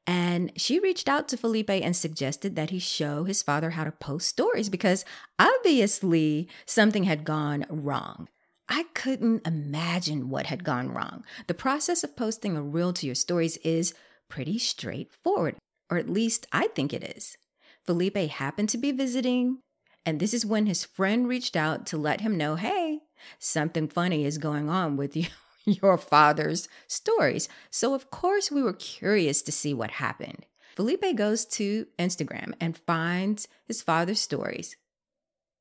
and 0.07 0.53
she 0.57 0.79
reached 0.79 1.09
out 1.09 1.29
to 1.29 1.37
Felipe 1.37 1.71
and 1.71 1.97
suggested 1.97 2.55
that 2.55 2.71
he 2.71 2.79
show 2.79 3.25
his 3.25 3.43
father 3.43 3.71
how 3.71 3.85
to 3.85 3.91
post 3.91 4.29
stories 4.29 4.69
because 4.69 5.05
obviously 5.39 6.49
something 6.65 7.05
had 7.05 7.25
gone 7.25 7.67
wrong. 7.69 8.29
I 8.69 8.85
couldn't 8.95 9.47
imagine 9.47 10.29
what 10.29 10.47
had 10.47 10.65
gone 10.65 10.91
wrong. 10.93 11.25
The 11.47 11.55
process 11.55 12.05
of 12.05 12.17
posting 12.17 12.57
a 12.57 12.63
reel 12.63 12.93
to 12.95 13.07
your 13.07 13.15
stories 13.15 13.57
is 13.59 13.95
pretty 14.29 14.59
straightforward, 14.59 15.57
or 15.91 15.99
at 15.99 16.11
least 16.11 16.47
I 16.53 16.69
think 16.69 16.93
it 16.93 17.05
is. 17.05 17.37
Felipe 17.85 18.17
happened 18.17 18.69
to 18.71 18.79
be 18.79 18.91
visiting, 18.91 19.59
and 20.05 20.19
this 20.19 20.35
is 20.35 20.45
when 20.47 20.67
his 20.67 20.85
friend 20.85 21.29
reached 21.29 21.57
out 21.57 21.87
to 21.87 21.97
let 21.97 22.21
him 22.21 22.37
know 22.37 22.57
hey, 22.57 23.01
something 23.39 23.89
funny 23.89 24.25
is 24.25 24.39
going 24.39 24.69
on 24.69 24.97
with 24.97 25.17
you. 25.17 25.27
Your 25.82 25.99
father's 25.99 26.68
stories. 26.87 27.49
So, 27.70 27.92
of 27.94 28.11
course, 28.11 28.50
we 28.50 28.62
were 28.62 28.73
curious 28.73 29.42
to 29.42 29.52
see 29.52 29.75
what 29.75 29.92
happened. 29.92 30.46
Felipe 30.76 31.16
goes 31.16 31.44
to 31.46 31.87
Instagram 31.99 32.54
and 32.61 32.78
finds 32.78 33.49
his 33.66 33.82
father's 33.82 34.20
stories. 34.20 34.76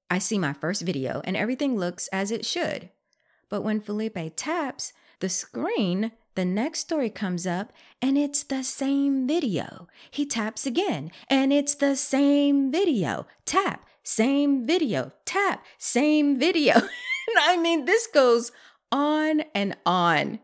I 0.09 0.19
see 0.19 0.37
my 0.37 0.53
first 0.53 0.83
video 0.83 1.21
and 1.23 1.35
everything 1.35 1.75
looks 1.75 2.07
as 2.09 2.31
it 2.31 2.45
should. 2.45 2.89
But 3.49 3.61
when 3.61 3.81
Felipe 3.81 4.35
taps 4.35 4.93
the 5.21 5.29
screen, 5.29 6.11
the 6.35 6.45
next 6.45 6.81
story 6.81 7.09
comes 7.09 7.47
up 7.47 7.71
and 8.01 8.17
it's 8.17 8.43
the 8.43 8.63
same 8.63 9.25
video. 9.25 9.87
He 10.11 10.25
taps 10.25 10.65
again 10.65 11.11
and 11.29 11.51
it's 11.51 11.75
the 11.75 11.95
same 11.95 12.71
video. 12.71 13.25
Tap, 13.45 13.85
same 14.03 14.65
video. 14.65 15.13
Tap, 15.25 15.65
same 15.77 16.37
video. 16.37 16.81
I 17.39 17.57
mean, 17.57 17.85
this 17.85 18.05
goes 18.07 18.51
on 18.91 19.41
and 19.53 19.75
on. 19.85 20.39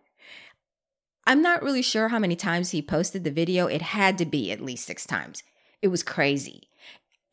I'm 1.25 1.41
not 1.41 1.61
really 1.61 1.81
sure 1.81 2.09
how 2.09 2.19
many 2.19 2.35
times 2.35 2.71
he 2.71 2.81
posted 2.81 3.23
the 3.23 3.31
video. 3.31 3.67
It 3.67 3.81
had 3.81 4.17
to 4.17 4.25
be 4.25 4.51
at 4.51 4.61
least 4.61 4.85
six 4.85 5.05
times. 5.05 5.43
It 5.81 5.87
was 5.89 6.03
crazy. 6.03 6.63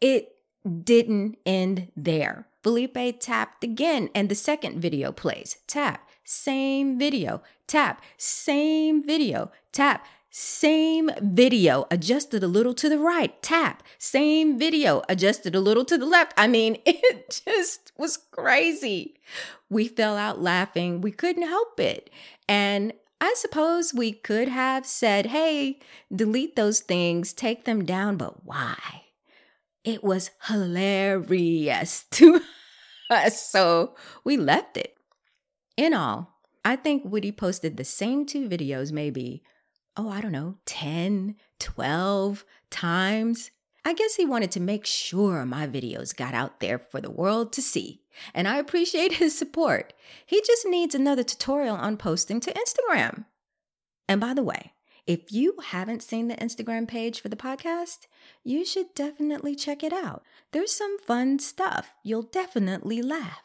It 0.00 0.37
didn't 0.85 1.38
end 1.47 1.91
there. 1.97 2.47
Felipe 2.62 3.21
tapped 3.21 3.65
again, 3.65 4.11
and 4.15 4.29
the 4.29 4.35
second 4.35 4.81
video 4.81 5.12
plays. 5.12 5.59
Tap, 5.67 6.09
same 6.25 6.99
video. 6.99 7.43
Tap, 7.67 8.03
same 8.17 9.05
video. 9.05 9.50
Tap, 9.73 10.05
same 10.30 11.11
video, 11.20 11.87
adjusted 11.90 12.42
a 12.42 12.49
little 12.49 12.75
to 12.75 12.88
the 12.88 12.99
right. 12.99 13.40
Tap, 13.42 13.82
same 13.99 14.58
video, 14.58 15.02
adjusted 15.08 15.54
a 15.54 15.61
little 15.61 15.85
to 15.87 15.97
the 15.97 16.06
left. 16.06 16.35
I 16.37 16.47
mean, 16.47 16.78
it 16.87 17.42
just 17.47 17.92
was 17.97 18.18
crazy. 18.30 19.14
We 19.70 19.88
fell 19.88 20.16
out 20.16 20.40
laughing. 20.40 21.00
We 21.00 21.12
couldn't 21.12 21.49
help 21.49 21.80
it. 21.80 22.11
And 22.49 22.92
I 23.20 23.35
suppose 23.37 23.92
we 23.92 24.12
could 24.12 24.49
have 24.49 24.87
said, 24.87 25.26
hey, 25.26 25.80
delete 26.14 26.56
those 26.56 26.80
things, 26.80 27.32
take 27.32 27.64
them 27.64 27.85
down, 27.85 28.16
but 28.16 28.44
why? 28.44 28.76
It 29.82 30.04
was 30.04 30.30
hilarious 30.47 32.04
to 32.12 32.42
us, 33.11 33.50
so 33.50 33.97
we 34.25 34.37
left 34.37 34.76
it. 34.76 34.94
In 35.76 35.94
all, 35.94 36.38
I 36.64 36.76
think 36.76 37.04
Woody 37.04 37.32
posted 37.32 37.76
the 37.76 37.85
same 37.85 38.26
two 38.26 38.49
videos 38.49 38.92
maybe, 38.92 39.42
oh, 39.99 40.09
I 40.09 40.21
don't 40.21 40.33
know, 40.33 40.55
10, 40.64 41.35
12 41.59 42.45
times. 42.71 43.50
I 43.85 43.93
guess 43.95 44.14
he 44.14 44.25
wanted 44.25 44.52
to 44.52 44.61
make 44.61 44.87
sure 44.87 45.45
my 45.45 45.67
videos 45.67 46.17
got 46.17 46.35
out 46.35 46.61
there 46.61 46.78
for 46.78 47.00
the 47.00 47.11
world 47.11 47.52
to 47.55 47.62
see. 47.62 48.02
And 48.33 48.47
I 48.47 48.59
appreciate 48.59 49.14
his 49.14 49.37
support. 49.37 49.93
He 50.25 50.40
just 50.40 50.67
needs 50.67 50.95
another 50.95 51.25
tutorial 51.25 51.76
on 51.76 51.97
posting 51.97 52.38
to 52.40 52.52
Instagram. 52.55 53.25
And 54.09 54.21
by 54.21 54.35
the 54.35 54.43
way, 54.43 54.73
if 55.07 55.33
you 55.33 55.57
haven't 55.64 56.02
seen 56.02 56.28
the 56.28 56.37
Instagram 56.37 56.87
page 56.87 57.21
for 57.21 57.28
the 57.28 57.37
podcast, 57.37 58.07
you 58.45 58.64
should 58.64 58.95
definitely 58.95 59.57
check 59.57 59.83
it 59.83 59.93
out. 59.93 60.23
There's 60.52 60.73
some 60.73 60.99
fun 60.99 61.38
stuff. 61.38 61.93
You'll 62.05 62.23
definitely 62.23 63.02
laugh. 63.02 63.43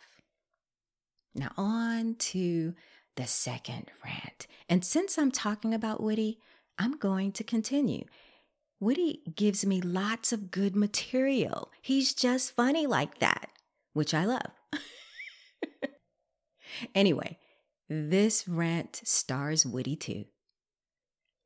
Now, 1.33 1.51
on 1.57 2.15
to 2.15 2.75
the 3.15 3.27
second 3.27 3.91
rant. 4.03 4.47
And 4.69 4.83
since 4.83 5.17
I'm 5.17 5.31
talking 5.31 5.73
about 5.73 6.01
Woody, 6.01 6.39
I'm 6.77 6.97
going 6.97 7.31
to 7.33 7.43
continue. 7.43 8.05
Woody 8.79 9.21
gives 9.35 9.65
me 9.65 9.81
lots 9.81 10.33
of 10.33 10.51
good 10.51 10.75
material. 10.75 11.71
He's 11.81 12.13
just 12.13 12.55
funny 12.55 12.87
like 12.87 13.19
that, 13.19 13.49
which 13.93 14.13
I 14.13 14.25
love. 14.25 14.51
anyway, 16.95 17.37
this 17.89 18.47
rant 18.47 19.01
stars 19.03 19.65
Woody 19.65 19.95
too. 19.95 20.25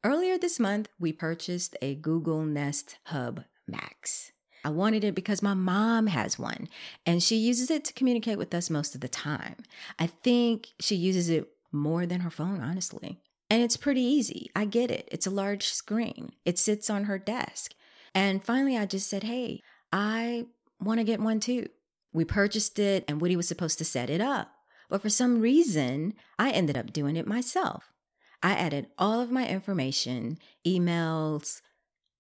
Earlier 0.04 0.38
this 0.38 0.60
month, 0.60 0.90
we 1.00 1.12
purchased 1.12 1.76
a 1.82 1.96
Google 1.96 2.44
Nest 2.44 2.98
Hub 3.06 3.44
Max. 3.68 4.32
I 4.64 4.70
wanted 4.70 5.04
it 5.04 5.16
because 5.16 5.42
my 5.42 5.54
mom 5.54 6.08
has 6.08 6.40
one 6.40 6.68
and 7.06 7.22
she 7.22 7.36
uses 7.36 7.70
it 7.70 7.86
to 7.86 7.94
communicate 7.94 8.38
with 8.38 8.54
us 8.54 8.70
most 8.70 8.96
of 8.96 9.02
the 9.02 9.08
time. 9.08 9.58
I 10.00 10.08
think 10.08 10.70
she 10.80 10.96
uses 10.96 11.30
it 11.30 11.48
more 11.72 12.06
than 12.06 12.22
her 12.22 12.30
phone, 12.30 12.62
honestly. 12.62 13.22
And 13.50 13.62
it's 13.62 13.78
pretty 13.78 14.02
easy. 14.02 14.50
I 14.56 14.66
get 14.66 14.92
it. 14.92 15.08
It's 15.12 15.28
a 15.28 15.32
large 15.32 15.68
screen, 15.68 16.32
it 16.46 16.60
sits 16.60 16.90
on 16.90 17.06
her 17.06 17.18
desk. 17.18 17.74
And 18.14 18.44
finally, 18.44 18.78
I 18.78 18.86
just 18.86 19.10
said, 19.10 19.24
hey, 19.24 19.62
I 19.92 20.46
want 20.82 21.00
to 21.00 21.04
get 21.04 21.20
one 21.20 21.40
too. 21.40 21.68
We 22.14 22.26
purchased 22.26 22.80
it 22.80 23.06
and 23.08 23.22
Woody 23.22 23.36
was 23.36 23.48
supposed 23.48 23.78
to 23.78 23.86
set 23.86 24.10
it 24.10 24.22
up. 24.22 24.52
But 24.90 25.02
for 25.02 25.10
some 25.10 25.42
reason, 25.42 26.14
I 26.40 26.52
ended 26.52 26.78
up 26.78 26.94
doing 26.94 27.16
it 27.16 27.28
myself. 27.28 27.94
I 28.42 28.54
added 28.54 28.88
all 28.98 29.20
of 29.20 29.32
my 29.32 29.48
information, 29.48 30.38
emails, 30.66 31.62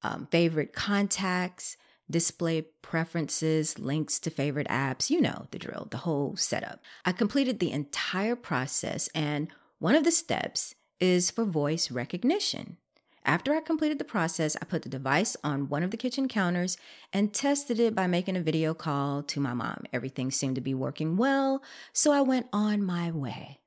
um, 0.04 0.28
favorite 0.32 0.74
contacts, 0.74 1.78
display 2.10 2.62
preferences, 2.82 3.78
links 3.80 4.20
to 4.20 4.30
favorite 4.30 4.68
apps, 4.68 5.10
you 5.10 5.22
know 5.22 5.48
the 5.52 5.60
drill, 5.60 5.88
the 5.92 5.98
whole 5.98 6.36
setup. 6.36 6.82
I 7.06 7.12
completed 7.12 7.60
the 7.60 7.72
entire 7.72 8.36
process, 8.36 9.10
and 9.14 9.50
one 9.80 9.96
of 9.96 10.04
the 10.04 10.12
steps 10.12 10.74
is 11.00 11.30
for 11.30 11.46
voice 11.46 11.92
recognition. 11.92 12.78
After 13.26 13.54
I 13.54 13.60
completed 13.60 14.00
the 14.00 14.06
process, 14.06 14.56
I 14.62 14.66
put 14.66 14.84
the 14.84 14.90
device 14.90 15.36
on 15.44 15.68
one 15.68 15.84
of 15.84 15.92
the 15.92 15.98
kitchen 15.98 16.30
counters 16.30 16.78
and 17.12 17.34
tested 17.34 17.78
it 17.78 17.94
by 17.94 18.08
making 18.08 18.38
a 18.38 18.42
video 18.42 18.74
call 18.74 19.22
to 19.24 19.42
my 19.42 19.54
mom. 19.54 19.84
Everything 19.92 20.32
seemed 20.32 20.56
to 20.56 20.62
be 20.62 20.74
working 20.74 21.18
well, 21.18 21.62
so 21.92 22.14
I 22.14 22.22
went 22.22 22.48
on 22.54 22.82
my 22.82 23.12
way. 23.12 23.60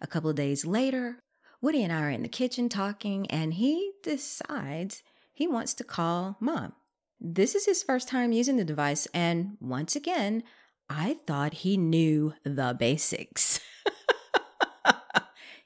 A 0.00 0.06
couple 0.06 0.30
of 0.30 0.36
days 0.36 0.64
later, 0.64 1.18
Woody 1.60 1.82
and 1.82 1.92
I 1.92 2.00
are 2.02 2.10
in 2.10 2.22
the 2.22 2.28
kitchen 2.28 2.70
talking, 2.70 3.30
and 3.30 3.54
he 3.54 3.92
decides 4.02 5.02
he 5.34 5.46
wants 5.46 5.74
to 5.74 5.84
call 5.84 6.38
mom. 6.40 6.72
This 7.20 7.54
is 7.54 7.66
his 7.66 7.82
first 7.82 8.08
time 8.08 8.32
using 8.32 8.56
the 8.56 8.64
device, 8.64 9.06
and 9.14 9.56
once 9.60 9.96
again, 9.96 10.42
I 10.88 11.18
thought 11.26 11.54
he 11.54 11.76
knew 11.76 12.34
the 12.44 12.76
basics. 12.78 13.60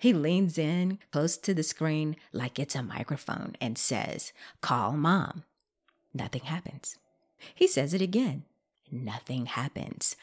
He 0.01 0.15
leans 0.15 0.57
in 0.57 0.99
close 1.13 1.37
to 1.37 1.53
the 1.53 1.63
screen 1.63 2.17
like 2.33 2.59
it's 2.59 2.75
a 2.75 2.83
microphone 2.83 3.55
and 3.61 3.77
says, 3.77 4.33
Call 4.63 4.93
mom. 4.93 5.45
Nothing 6.15 6.45
happens. 6.45 6.97
He 7.55 7.67
says 7.67 7.93
it 7.93 8.01
again. 8.01 8.45
nothing 8.91 9.45
happens. 9.45 10.17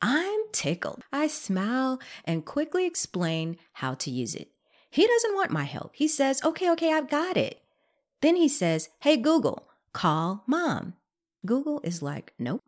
I'm 0.00 0.40
tickled. 0.52 1.02
I 1.12 1.26
smile 1.26 1.98
and 2.24 2.46
quickly 2.46 2.86
explain 2.86 3.58
how 3.72 3.94
to 3.94 4.12
use 4.12 4.36
it. 4.36 4.48
He 4.88 5.08
doesn't 5.08 5.34
want 5.34 5.50
my 5.50 5.64
help. 5.64 5.90
He 5.96 6.06
says, 6.06 6.42
okay, 6.44 6.70
okay, 6.70 6.92
I've 6.92 7.10
got 7.10 7.36
it. 7.36 7.60
Then 8.22 8.36
he 8.36 8.48
says, 8.48 8.90
hey, 9.00 9.16
Google, 9.16 9.66
call 9.96 10.44
mom. 10.46 10.92
Google 11.46 11.80
is 11.82 12.02
like, 12.02 12.34
nope. 12.38 12.60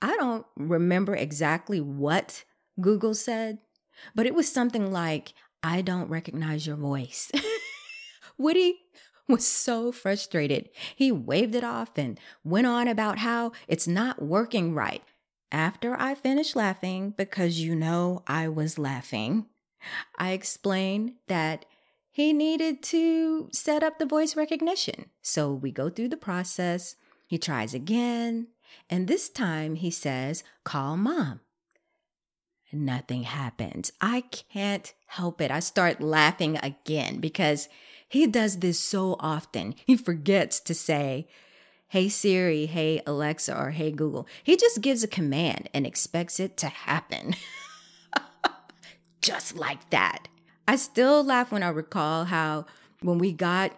I 0.00 0.16
don't 0.16 0.46
remember 0.56 1.14
exactly 1.14 1.78
what 1.78 2.44
Google 2.80 3.12
said, 3.12 3.58
but 4.14 4.24
it 4.24 4.34
was 4.34 4.50
something 4.50 4.90
like, 4.90 5.34
I 5.62 5.82
don't 5.82 6.08
recognize 6.08 6.66
your 6.66 6.76
voice. 6.76 7.30
Woody 8.38 8.78
was 9.28 9.46
so 9.46 9.92
frustrated. 9.92 10.70
He 10.96 11.12
waved 11.12 11.54
it 11.54 11.64
off 11.64 11.98
and 11.98 12.18
went 12.44 12.66
on 12.66 12.88
about 12.88 13.18
how 13.18 13.52
it's 13.68 13.86
not 13.86 14.22
working 14.22 14.72
right. 14.72 15.02
After 15.52 16.00
I 16.00 16.14
finished 16.14 16.56
laughing, 16.56 17.12
because 17.14 17.60
you 17.60 17.74
know 17.74 18.22
I 18.26 18.48
was 18.48 18.78
laughing, 18.78 19.46
I 20.16 20.30
explained 20.30 21.16
that 21.28 21.66
he 22.10 22.32
needed 22.32 22.82
to 22.84 23.48
set 23.52 23.82
up 23.82 23.98
the 23.98 24.06
voice 24.06 24.36
recognition. 24.36 25.10
So 25.22 25.52
we 25.52 25.70
go 25.70 25.88
through 25.88 26.08
the 26.08 26.16
process. 26.16 26.96
He 27.26 27.38
tries 27.38 27.74
again. 27.74 28.48
And 28.88 29.06
this 29.06 29.28
time 29.28 29.76
he 29.76 29.90
says, 29.90 30.42
Call 30.64 30.96
mom. 30.96 31.40
Nothing 32.72 33.24
happens. 33.24 33.90
I 34.00 34.22
can't 34.22 34.92
help 35.06 35.40
it. 35.40 35.50
I 35.50 35.60
start 35.60 36.00
laughing 36.00 36.56
again 36.62 37.18
because 37.18 37.68
he 38.08 38.26
does 38.26 38.58
this 38.58 38.78
so 38.78 39.16
often. 39.18 39.74
He 39.86 39.96
forgets 39.96 40.60
to 40.60 40.74
say, 40.74 41.28
Hey 41.88 42.08
Siri, 42.08 42.66
Hey 42.66 43.02
Alexa, 43.06 43.56
or 43.56 43.70
Hey 43.70 43.90
Google. 43.90 44.26
He 44.44 44.56
just 44.56 44.80
gives 44.80 45.02
a 45.02 45.08
command 45.08 45.68
and 45.74 45.86
expects 45.86 46.38
it 46.38 46.56
to 46.58 46.68
happen. 46.68 47.34
just 49.22 49.56
like 49.56 49.90
that. 49.90 50.28
I 50.66 50.76
still 50.76 51.24
laugh 51.24 51.50
when 51.50 51.62
I 51.62 51.68
recall 51.68 52.24
how 52.24 52.66
when 53.02 53.18
we 53.18 53.32
got 53.32 53.72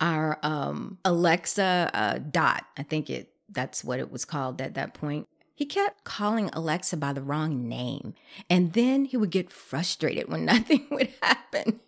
our 0.00 0.38
um, 0.42 0.98
Alexa 1.04 1.90
uh, 1.92 2.18
Dot, 2.18 2.64
I 2.76 2.82
think 2.82 3.10
it 3.10 3.32
that's 3.52 3.84
what 3.84 3.98
it 3.98 4.10
was 4.10 4.24
called 4.24 4.60
at 4.60 4.74
that 4.74 4.94
point. 4.94 5.28
He 5.54 5.66
kept 5.66 6.04
calling 6.04 6.48
Alexa 6.52 6.96
by 6.96 7.12
the 7.12 7.22
wrong 7.22 7.68
name, 7.68 8.14
and 8.48 8.72
then 8.72 9.04
he 9.04 9.16
would 9.16 9.30
get 9.30 9.52
frustrated 9.52 10.28
when 10.28 10.44
nothing 10.46 10.86
would 10.90 11.12
happen. 11.22 11.80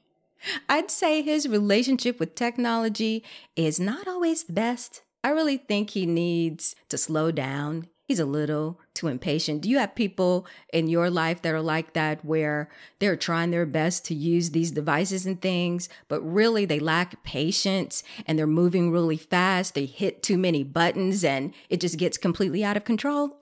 I'd 0.69 0.91
say 0.91 1.23
his 1.23 1.49
relationship 1.49 2.19
with 2.19 2.35
technology 2.35 3.25
is 3.57 3.79
not 3.79 4.09
always 4.09 4.45
the 4.45 4.53
best. 4.53 5.03
I 5.25 5.31
really 5.31 5.57
think 5.57 5.91
he 5.91 6.05
needs 6.05 6.75
to 6.89 6.99
slow 6.99 7.31
down. 7.31 7.89
He's 8.13 8.21
a 8.21 8.27
little 8.27 8.79
too 8.93 9.09
impatient. 9.09 9.63
Do 9.63 9.71
you 9.71 9.79
have 9.79 9.95
people 9.95 10.47
in 10.71 10.87
your 10.87 11.09
life 11.09 11.41
that 11.41 11.55
are 11.55 11.63
like 11.63 11.95
that 11.95 12.23
where 12.23 12.69
they're 12.99 13.17
trying 13.17 13.53
their 13.53 13.65
best 13.65 14.05
to 14.05 14.15
use 14.15 14.51
these 14.51 14.71
devices 14.71 15.25
and 15.25 15.41
things, 15.41 15.89
but 16.09 16.21
really 16.21 16.67
they 16.67 16.79
lack 16.79 17.25
patience 17.25 18.03
and 18.27 18.39
they're 18.39 18.47
moving 18.47 18.91
really 18.91 19.17
fast? 19.17 19.75
They 19.75 19.87
hit 19.87 20.23
too 20.23 20.37
many 20.37 20.63
buttons 20.63 21.25
and 21.25 21.55
it 21.71 21.81
just 21.81 21.97
gets 21.97 22.19
completely 22.19 22.63
out 22.63 22.77
of 22.77 22.85
control? 22.85 23.41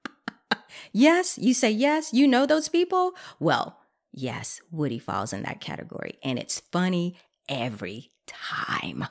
yes, 0.94 1.36
you 1.36 1.52
say 1.52 1.70
yes, 1.70 2.14
you 2.14 2.26
know 2.26 2.46
those 2.46 2.70
people? 2.70 3.12
Well, 3.38 3.78
yes, 4.10 4.62
Woody 4.70 4.98
falls 4.98 5.34
in 5.34 5.42
that 5.42 5.60
category 5.60 6.18
and 6.24 6.38
it's 6.38 6.60
funny 6.60 7.18
every 7.46 8.10
time. 8.26 9.04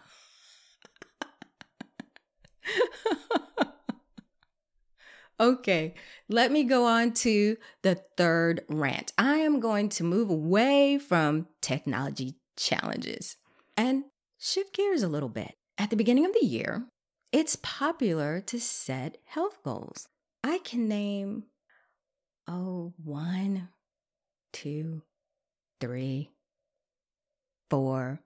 Okay, 5.41 5.95
let 6.29 6.51
me 6.51 6.63
go 6.63 6.85
on 6.85 7.11
to 7.13 7.57
the 7.81 7.95
third 8.15 8.61
rant. 8.69 9.11
I 9.17 9.37
am 9.37 9.59
going 9.59 9.89
to 9.89 10.03
move 10.03 10.29
away 10.29 10.99
from 10.99 11.47
technology 11.61 12.35
challenges 12.55 13.37
and 13.75 14.05
shift 14.37 14.73
gears 14.75 15.03
a 15.03 15.09
little 15.09 15.29
bit. 15.29 15.55
At 15.77 15.89
the 15.89 15.95
beginning 15.95 16.25
of 16.25 16.33
the 16.33 16.45
year, 16.45 16.85
it's 17.31 17.57
popular 17.57 18.39
to 18.41 18.59
set 18.59 19.17
health 19.25 19.57
goals. 19.63 20.07
I 20.43 20.59
can 20.59 20.87
name, 20.87 21.45
oh, 22.47 22.93
one, 23.03 23.69
two, 24.53 25.01
three, 25.79 26.29
four, 27.69 28.19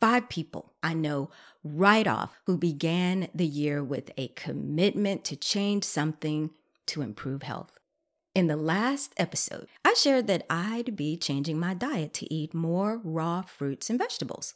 five 0.00 0.28
people 0.28 0.72
I 0.82 0.94
know 0.94 1.30
right 1.62 2.06
off 2.06 2.40
who 2.46 2.56
began 2.56 3.28
the 3.34 3.46
year 3.46 3.84
with 3.84 4.10
a 4.16 4.28
commitment 4.28 5.24
to 5.24 5.36
change 5.36 5.84
something 5.84 6.50
to 6.86 7.02
improve 7.02 7.42
health. 7.42 7.78
In 8.34 8.46
the 8.46 8.56
last 8.56 9.12
episode, 9.16 9.66
I 9.84 9.94
shared 9.94 10.26
that 10.28 10.46
I'd 10.48 10.96
be 10.96 11.16
changing 11.16 11.58
my 11.58 11.74
diet 11.74 12.12
to 12.14 12.32
eat 12.32 12.54
more 12.54 13.00
raw 13.02 13.42
fruits 13.42 13.90
and 13.90 13.98
vegetables. 13.98 14.54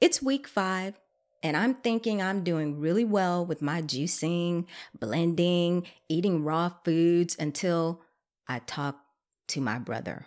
It's 0.00 0.22
week 0.22 0.48
five, 0.48 0.98
and 1.42 1.56
I'm 1.56 1.74
thinking 1.74 2.20
I'm 2.20 2.42
doing 2.42 2.80
really 2.80 3.04
well 3.04 3.44
with 3.44 3.62
my 3.62 3.82
juicing, 3.82 4.66
blending, 4.98 5.86
eating 6.08 6.42
raw 6.44 6.72
foods 6.84 7.36
until 7.38 8.00
I 8.48 8.60
talk 8.60 9.00
to 9.48 9.60
my 9.60 9.78
brother. 9.78 10.26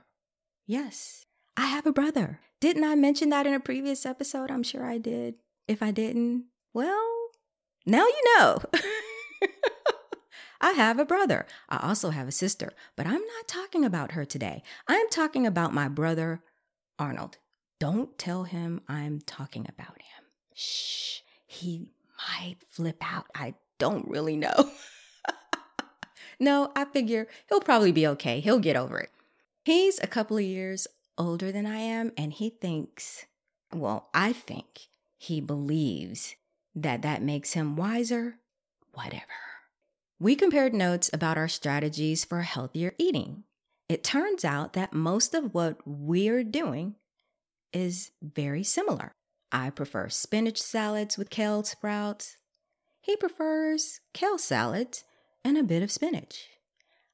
Yes, 0.65 1.26
I 1.59 1.65
have 1.65 1.87
a 1.87 1.91
brother. 1.91 2.39
Didn't 2.61 2.83
I 2.83 2.93
mention 2.93 3.29
that 3.29 3.47
in 3.47 3.53
a 3.55 3.59
previous 3.59 4.05
episode? 4.05 4.51
I'm 4.51 4.61
sure 4.61 4.85
I 4.85 4.99
did. 4.99 5.35
If 5.67 5.81
I 5.81 5.89
didn't, 5.89 6.45
well, 6.71 7.29
now 7.83 8.05
you 8.05 8.23
know. 8.37 8.59
I 10.61 10.71
have 10.73 10.99
a 10.99 11.05
brother. 11.05 11.47
I 11.67 11.79
also 11.87 12.11
have 12.11 12.27
a 12.27 12.31
sister, 12.31 12.73
but 12.95 13.07
I'm 13.07 13.13
not 13.13 13.47
talking 13.47 13.83
about 13.83 14.11
her 14.11 14.23
today. 14.23 14.61
I'm 14.87 15.09
talking 15.09 15.47
about 15.47 15.73
my 15.73 15.87
brother, 15.87 16.43
Arnold. 16.99 17.39
Don't 17.79 18.17
tell 18.19 18.43
him 18.43 18.81
I'm 18.87 19.19
talking 19.21 19.65
about 19.67 19.97
him. 19.97 20.25
Shh, 20.53 21.21
he 21.47 21.89
might 22.17 22.57
flip 22.69 22.97
out. 23.01 23.25
I 23.33 23.55
don't 23.79 24.07
really 24.07 24.37
know. 24.37 24.71
no, 26.39 26.71
I 26.75 26.85
figure 26.85 27.27
he'll 27.49 27.61
probably 27.61 27.91
be 27.91 28.05
okay. 28.07 28.41
He'll 28.41 28.59
get 28.59 28.75
over 28.75 28.99
it. 28.99 29.09
He's 29.63 29.99
a 29.99 30.07
couple 30.07 30.37
of 30.37 30.43
years 30.43 30.87
older 31.17 31.51
than 31.51 31.65
I 31.65 31.77
am, 31.77 32.11
and 32.17 32.33
he 32.33 32.49
thinks, 32.49 33.25
well, 33.73 34.09
I 34.13 34.33
think 34.33 34.87
he 35.17 35.41
believes 35.41 36.35
that 36.75 37.01
that 37.01 37.21
makes 37.21 37.53
him 37.53 37.75
wiser, 37.75 38.37
whatever. 38.93 39.25
We 40.19 40.35
compared 40.35 40.73
notes 40.73 41.09
about 41.13 41.37
our 41.37 41.47
strategies 41.47 42.25
for 42.25 42.41
healthier 42.41 42.93
eating. 42.97 43.43
It 43.89 44.03
turns 44.03 44.43
out 44.43 44.73
that 44.73 44.93
most 44.93 45.33
of 45.33 45.53
what 45.53 45.77
we're 45.85 46.43
doing 46.43 46.95
is 47.71 48.11
very 48.21 48.63
similar. 48.63 49.11
I 49.51 49.69
prefer 49.69 50.09
spinach 50.09 50.61
salads 50.61 51.17
with 51.17 51.29
kale 51.29 51.63
sprouts. 51.63 52.37
He 53.01 53.15
prefers 53.15 54.01
kale 54.13 54.37
salads 54.37 55.03
and 55.43 55.57
a 55.57 55.63
bit 55.63 55.83
of 55.83 55.91
spinach. 55.91 56.47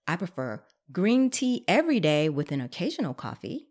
I 0.07 0.15
prefer 0.15 0.63
green 0.91 1.29
tea 1.29 1.63
every 1.67 1.99
day 1.99 2.29
with 2.29 2.51
an 2.51 2.61
occasional 2.61 3.13
coffee. 3.13 3.67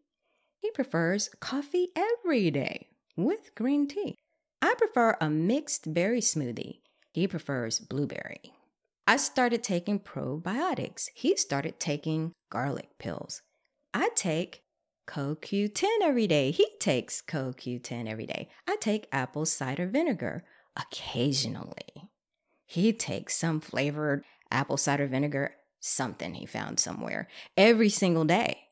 He 0.63 0.71
prefers 0.71 1.29
coffee 1.41 1.89
every 1.97 2.51
day 2.53 2.87
with 3.17 3.55
green 3.57 3.89
tea. 3.89 4.17
I 4.63 4.75
prefer 4.79 5.17
a 5.21 5.29
mixed 5.29 5.93
berry 5.93 6.21
smoothie. 6.21 6.79
He 7.13 7.27
prefers 7.27 7.81
blueberry. 7.81 8.55
I 9.05 9.17
started 9.17 9.65
taking 9.65 9.99
probiotics. 9.99 11.09
He 11.15 11.37
started 11.37 11.81
taking 11.81 12.33
garlic 12.49 12.91
pills. 13.01 13.43
I 13.93 14.11
take 14.15 14.63
CoQ10 15.09 15.85
every 16.01 16.29
day. 16.29 16.53
He 16.53 16.69
takes 16.79 17.21
CoQ10 17.21 18.09
every 18.09 18.27
day. 18.27 18.49
I 18.69 18.77
take 18.77 19.09
apple 19.11 19.47
cider 19.47 19.89
vinegar 19.89 20.45
occasionally. 20.77 22.09
He 22.67 22.93
takes 22.93 23.37
some 23.37 23.61
flavored 23.61 24.25
apple 24.53 24.77
cider 24.77 25.09
vinegar, 25.09 25.57
something 25.81 26.35
he 26.35 26.47
found 26.47 26.79
somewhere, 26.79 27.29
every 27.57 27.89
single 27.89 28.25
day. 28.25 28.69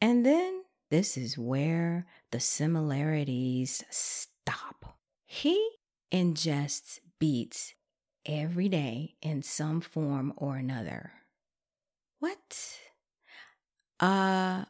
And 0.00 0.26
then 0.26 0.57
this 0.90 1.16
is 1.16 1.36
where 1.36 2.06
the 2.30 2.40
similarities 2.40 3.84
stop. 3.90 4.98
He 5.26 5.68
ingests 6.12 6.98
beets 7.18 7.74
every 8.24 8.68
day 8.68 9.16
in 9.20 9.42
some 9.42 9.80
form 9.80 10.32
or 10.36 10.56
another. 10.56 11.12
What? 12.20 12.78
Uh, 14.00 14.64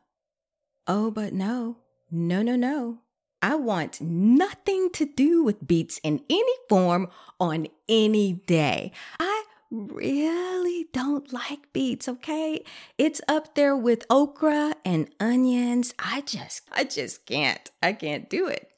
oh, 0.86 1.10
but 1.10 1.32
no, 1.32 1.78
no, 2.10 2.42
no, 2.42 2.56
no. 2.56 2.98
I 3.40 3.54
want 3.54 4.00
nothing 4.00 4.90
to 4.94 5.04
do 5.04 5.44
with 5.44 5.66
beets 5.66 6.00
in 6.02 6.22
any 6.28 6.52
form 6.68 7.08
on 7.38 7.68
any 7.88 8.32
day. 8.32 8.90
I 9.20 9.37
really 9.70 10.86
don't 10.92 11.32
like 11.32 11.72
beets, 11.72 12.08
okay? 12.08 12.64
It's 12.96 13.20
up 13.28 13.54
there 13.54 13.76
with 13.76 14.06
okra 14.08 14.74
and 14.84 15.10
onions. 15.20 15.94
I 15.98 16.22
just 16.22 16.62
I 16.72 16.84
just 16.84 17.26
can't. 17.26 17.70
I 17.82 17.92
can't 17.92 18.30
do 18.30 18.46
it. 18.46 18.70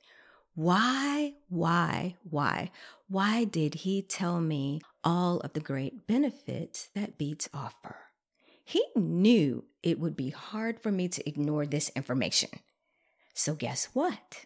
Why? 0.55 1.35
Why? 1.49 2.17
Why? 2.29 2.71
Why 3.09 3.45
did 3.45 3.75
he 3.75 4.03
tell 4.03 4.41
me 4.41 4.81
all 5.05 5.41
of 5.41 5.53
the 5.53 5.61
great 5.61 6.07
benefits 6.07 6.89
that 6.95 7.19
beets 7.19 7.49
offer. 7.55 7.97
He 8.65 8.85
knew 8.95 9.65
it 9.83 9.99
would 9.99 10.17
be 10.17 10.31
hard 10.31 10.81
for 10.81 10.93
me 10.93 11.09
to 11.09 11.29
ignore 11.29 11.67
this 11.67 11.91
information. 11.97 12.51
So, 13.35 13.55
guess 13.55 13.89
what? 13.93 14.45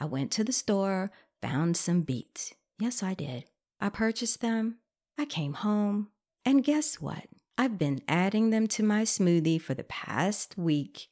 I 0.00 0.04
went 0.04 0.30
to 0.32 0.44
the 0.44 0.52
store, 0.52 1.10
found 1.40 1.76
some 1.76 2.02
beets. 2.02 2.52
Yes, 2.78 3.02
I 3.02 3.14
did. 3.14 3.44
I 3.80 3.88
purchased 3.88 4.40
them. 4.40 4.76
I 5.18 5.24
came 5.24 5.54
home. 5.54 6.08
And 6.44 6.64
guess 6.64 7.00
what? 7.00 7.24
I've 7.56 7.78
been 7.78 8.02
adding 8.08 8.50
them 8.50 8.66
to 8.68 8.82
my 8.82 9.02
smoothie 9.02 9.60
for 9.60 9.74
the 9.74 9.84
past 9.84 10.58
week. 10.58 11.08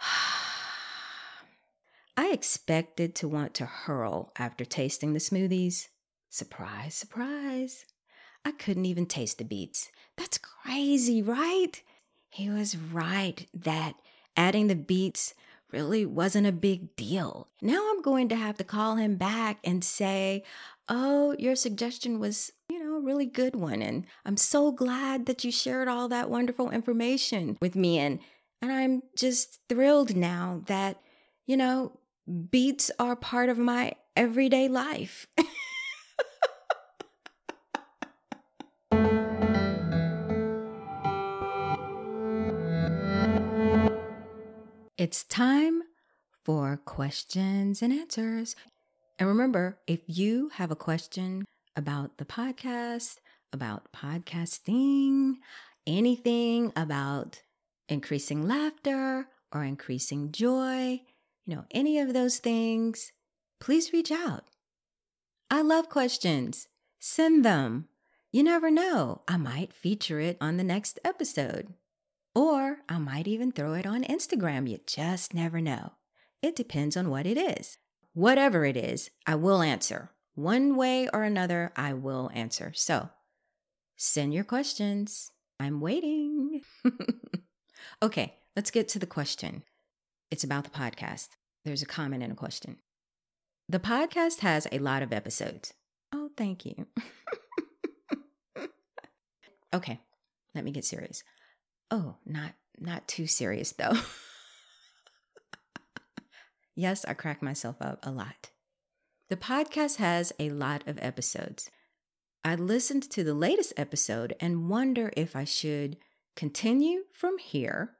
I 2.16 2.32
expected 2.32 3.14
to 3.16 3.28
want 3.28 3.54
to 3.54 3.66
hurl 3.66 4.32
after 4.38 4.64
tasting 4.64 5.12
the 5.12 5.20
smoothies. 5.20 5.88
Surprise, 6.30 6.94
surprise. 6.94 7.84
I 8.44 8.52
couldn't 8.52 8.86
even 8.86 9.06
taste 9.06 9.38
the 9.38 9.44
beets. 9.44 9.90
That's 10.16 10.38
crazy, 10.38 11.22
right? 11.22 11.80
He 12.30 12.50
was 12.50 12.76
right 12.76 13.46
that 13.54 13.94
adding 14.36 14.66
the 14.66 14.74
beets 14.74 15.34
really 15.70 16.06
wasn't 16.06 16.46
a 16.46 16.52
big 16.52 16.96
deal. 16.96 17.48
Now 17.60 17.90
I'm 17.90 18.02
going 18.02 18.28
to 18.30 18.36
have 18.36 18.56
to 18.58 18.64
call 18.64 18.96
him 18.96 19.16
back 19.16 19.58
and 19.64 19.84
say, 19.84 20.44
Oh, 20.88 21.36
your 21.38 21.54
suggestion 21.54 22.18
was, 22.18 22.50
you 22.70 22.77
really 23.00 23.26
good 23.26 23.56
one. 23.56 23.82
And 23.82 24.06
I'm 24.24 24.36
so 24.36 24.72
glad 24.72 25.26
that 25.26 25.44
you 25.44 25.52
shared 25.52 25.88
all 25.88 26.08
that 26.08 26.30
wonderful 26.30 26.70
information 26.70 27.56
with 27.60 27.76
me. 27.76 27.98
And, 27.98 28.20
and 28.60 28.72
I'm 28.72 29.02
just 29.16 29.60
thrilled 29.68 30.16
now 30.16 30.62
that, 30.66 31.00
you 31.46 31.56
know, 31.56 31.98
beets 32.50 32.90
are 32.98 33.16
part 33.16 33.48
of 33.48 33.58
my 33.58 33.92
everyday 34.16 34.68
life. 34.68 35.26
It's 44.98 45.22
time 45.22 45.82
for 46.42 46.76
questions 46.76 47.82
and 47.82 47.92
answers. 47.92 48.56
And 49.16 49.28
remember, 49.28 49.78
if 49.86 50.00
you 50.08 50.48
have 50.54 50.72
a 50.72 50.76
question 50.76 51.44
about 51.78 52.18
the 52.18 52.24
podcast, 52.24 53.18
about 53.52 53.92
podcasting, 53.92 55.34
anything 55.86 56.72
about 56.74 57.42
increasing 57.88 58.46
laughter 58.46 59.28
or 59.52 59.62
increasing 59.62 60.32
joy, 60.32 61.00
you 61.46 61.54
know, 61.54 61.64
any 61.70 62.00
of 62.00 62.12
those 62.12 62.38
things, 62.38 63.12
please 63.60 63.92
reach 63.92 64.10
out. 64.10 64.44
I 65.50 65.62
love 65.62 65.88
questions. 65.88 66.66
Send 66.98 67.44
them. 67.44 67.86
You 68.32 68.42
never 68.42 68.70
know, 68.70 69.22
I 69.28 69.36
might 69.38 69.72
feature 69.72 70.18
it 70.18 70.36
on 70.40 70.56
the 70.56 70.64
next 70.64 70.98
episode. 71.04 71.72
Or 72.34 72.78
I 72.88 72.98
might 72.98 73.28
even 73.28 73.52
throw 73.52 73.72
it 73.74 73.86
on 73.86 74.02
Instagram. 74.02 74.68
You 74.68 74.80
just 74.84 75.32
never 75.32 75.60
know. 75.60 75.92
It 76.42 76.56
depends 76.56 76.96
on 76.96 77.08
what 77.08 77.24
it 77.24 77.38
is. 77.38 77.78
Whatever 78.14 78.64
it 78.64 78.76
is, 78.76 79.10
I 79.26 79.36
will 79.36 79.62
answer. 79.62 80.10
One 80.38 80.76
way 80.76 81.08
or 81.12 81.24
another, 81.24 81.72
I 81.74 81.94
will 81.94 82.30
answer. 82.32 82.70
So 82.72 83.10
send 83.96 84.32
your 84.32 84.44
questions. 84.44 85.32
I'm 85.58 85.80
waiting. 85.80 86.60
okay, 88.02 88.36
let's 88.54 88.70
get 88.70 88.86
to 88.90 89.00
the 89.00 89.06
question. 89.06 89.64
It's 90.30 90.44
about 90.44 90.62
the 90.62 90.70
podcast. 90.70 91.30
There's 91.64 91.82
a 91.82 91.86
comment 91.86 92.22
and 92.22 92.30
a 92.30 92.36
question. 92.36 92.76
The 93.68 93.80
podcast 93.80 94.38
has 94.38 94.68
a 94.70 94.78
lot 94.78 95.02
of 95.02 95.12
episodes. 95.12 95.74
Oh, 96.12 96.30
thank 96.36 96.64
you. 96.64 96.86
okay, 99.74 99.98
let 100.54 100.62
me 100.62 100.70
get 100.70 100.84
serious. 100.84 101.24
Oh, 101.90 102.14
not 102.24 102.52
not 102.78 103.08
too 103.08 103.26
serious 103.26 103.72
though. 103.72 103.94
yes, 106.76 107.04
I 107.06 107.14
crack 107.14 107.42
myself 107.42 107.74
up 107.80 107.98
a 108.04 108.12
lot. 108.12 108.50
The 109.28 109.36
podcast 109.36 109.96
has 109.96 110.32
a 110.38 110.48
lot 110.48 110.88
of 110.88 110.98
episodes. 111.02 111.70
I 112.44 112.54
listened 112.54 113.02
to 113.10 113.22
the 113.22 113.34
latest 113.34 113.74
episode 113.76 114.34
and 114.40 114.70
wonder 114.70 115.12
if 115.18 115.36
I 115.36 115.44
should 115.44 115.98
continue 116.34 117.02
from 117.12 117.36
here 117.36 117.96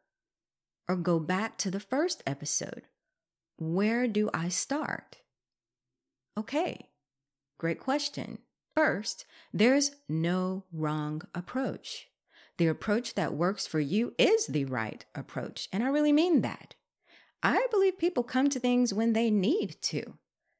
or 0.89 0.97
go 0.97 1.21
back 1.21 1.59
to 1.59 1.71
the 1.71 1.81
first 1.81 2.23
episode. 2.27 2.85
Where 3.59 4.09
do 4.09 4.31
I 4.33 4.49
start? 4.49 5.19
Okay, 6.39 6.89
great 7.59 7.81
question. 7.81 8.39
First, 8.75 9.27
there's 9.53 9.97
no 10.09 10.65
wrong 10.73 11.23
approach. 11.35 12.07
The 12.57 12.69
approach 12.69 13.15
that 13.17 13.35
works 13.35 13.67
for 13.67 13.81
you 13.81 14.15
is 14.17 14.47
the 14.47 14.65
right 14.65 15.05
approach. 15.15 15.69
And 15.75 15.83
I 15.83 15.89
really 15.89 16.13
mean 16.13 16.41
that. 16.41 16.75
I 17.43 17.67
believe 17.71 17.99
people 17.99 18.23
come 18.23 18.49
to 18.49 18.59
things 18.59 18.95
when 18.95 19.13
they 19.13 19.31
need 19.31 19.77
to. 19.83 20.15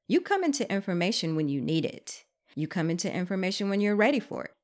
You 0.09 0.23
come 0.23 0.43
into 0.43 0.71
information 0.73 1.37
when 1.37 1.49
you 1.49 1.61
need 1.61 1.85
it. 1.85 2.25
You 2.55 2.67
come 2.67 2.91
into 2.91 3.13
information 3.13 3.69
when 3.69 3.81
you're 3.81 3.95
ready 3.95 4.21
for 4.21 4.45
it. 4.45 4.55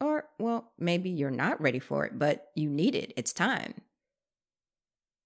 Or, 0.00 0.24
well, 0.38 0.72
maybe 0.78 1.10
you're 1.10 1.30
not 1.30 1.60
ready 1.60 1.78
for 1.78 2.04
it, 2.06 2.18
but 2.18 2.48
you 2.54 2.68
need 2.70 2.94
it. 2.94 3.12
It's 3.16 3.32
time. 3.32 3.74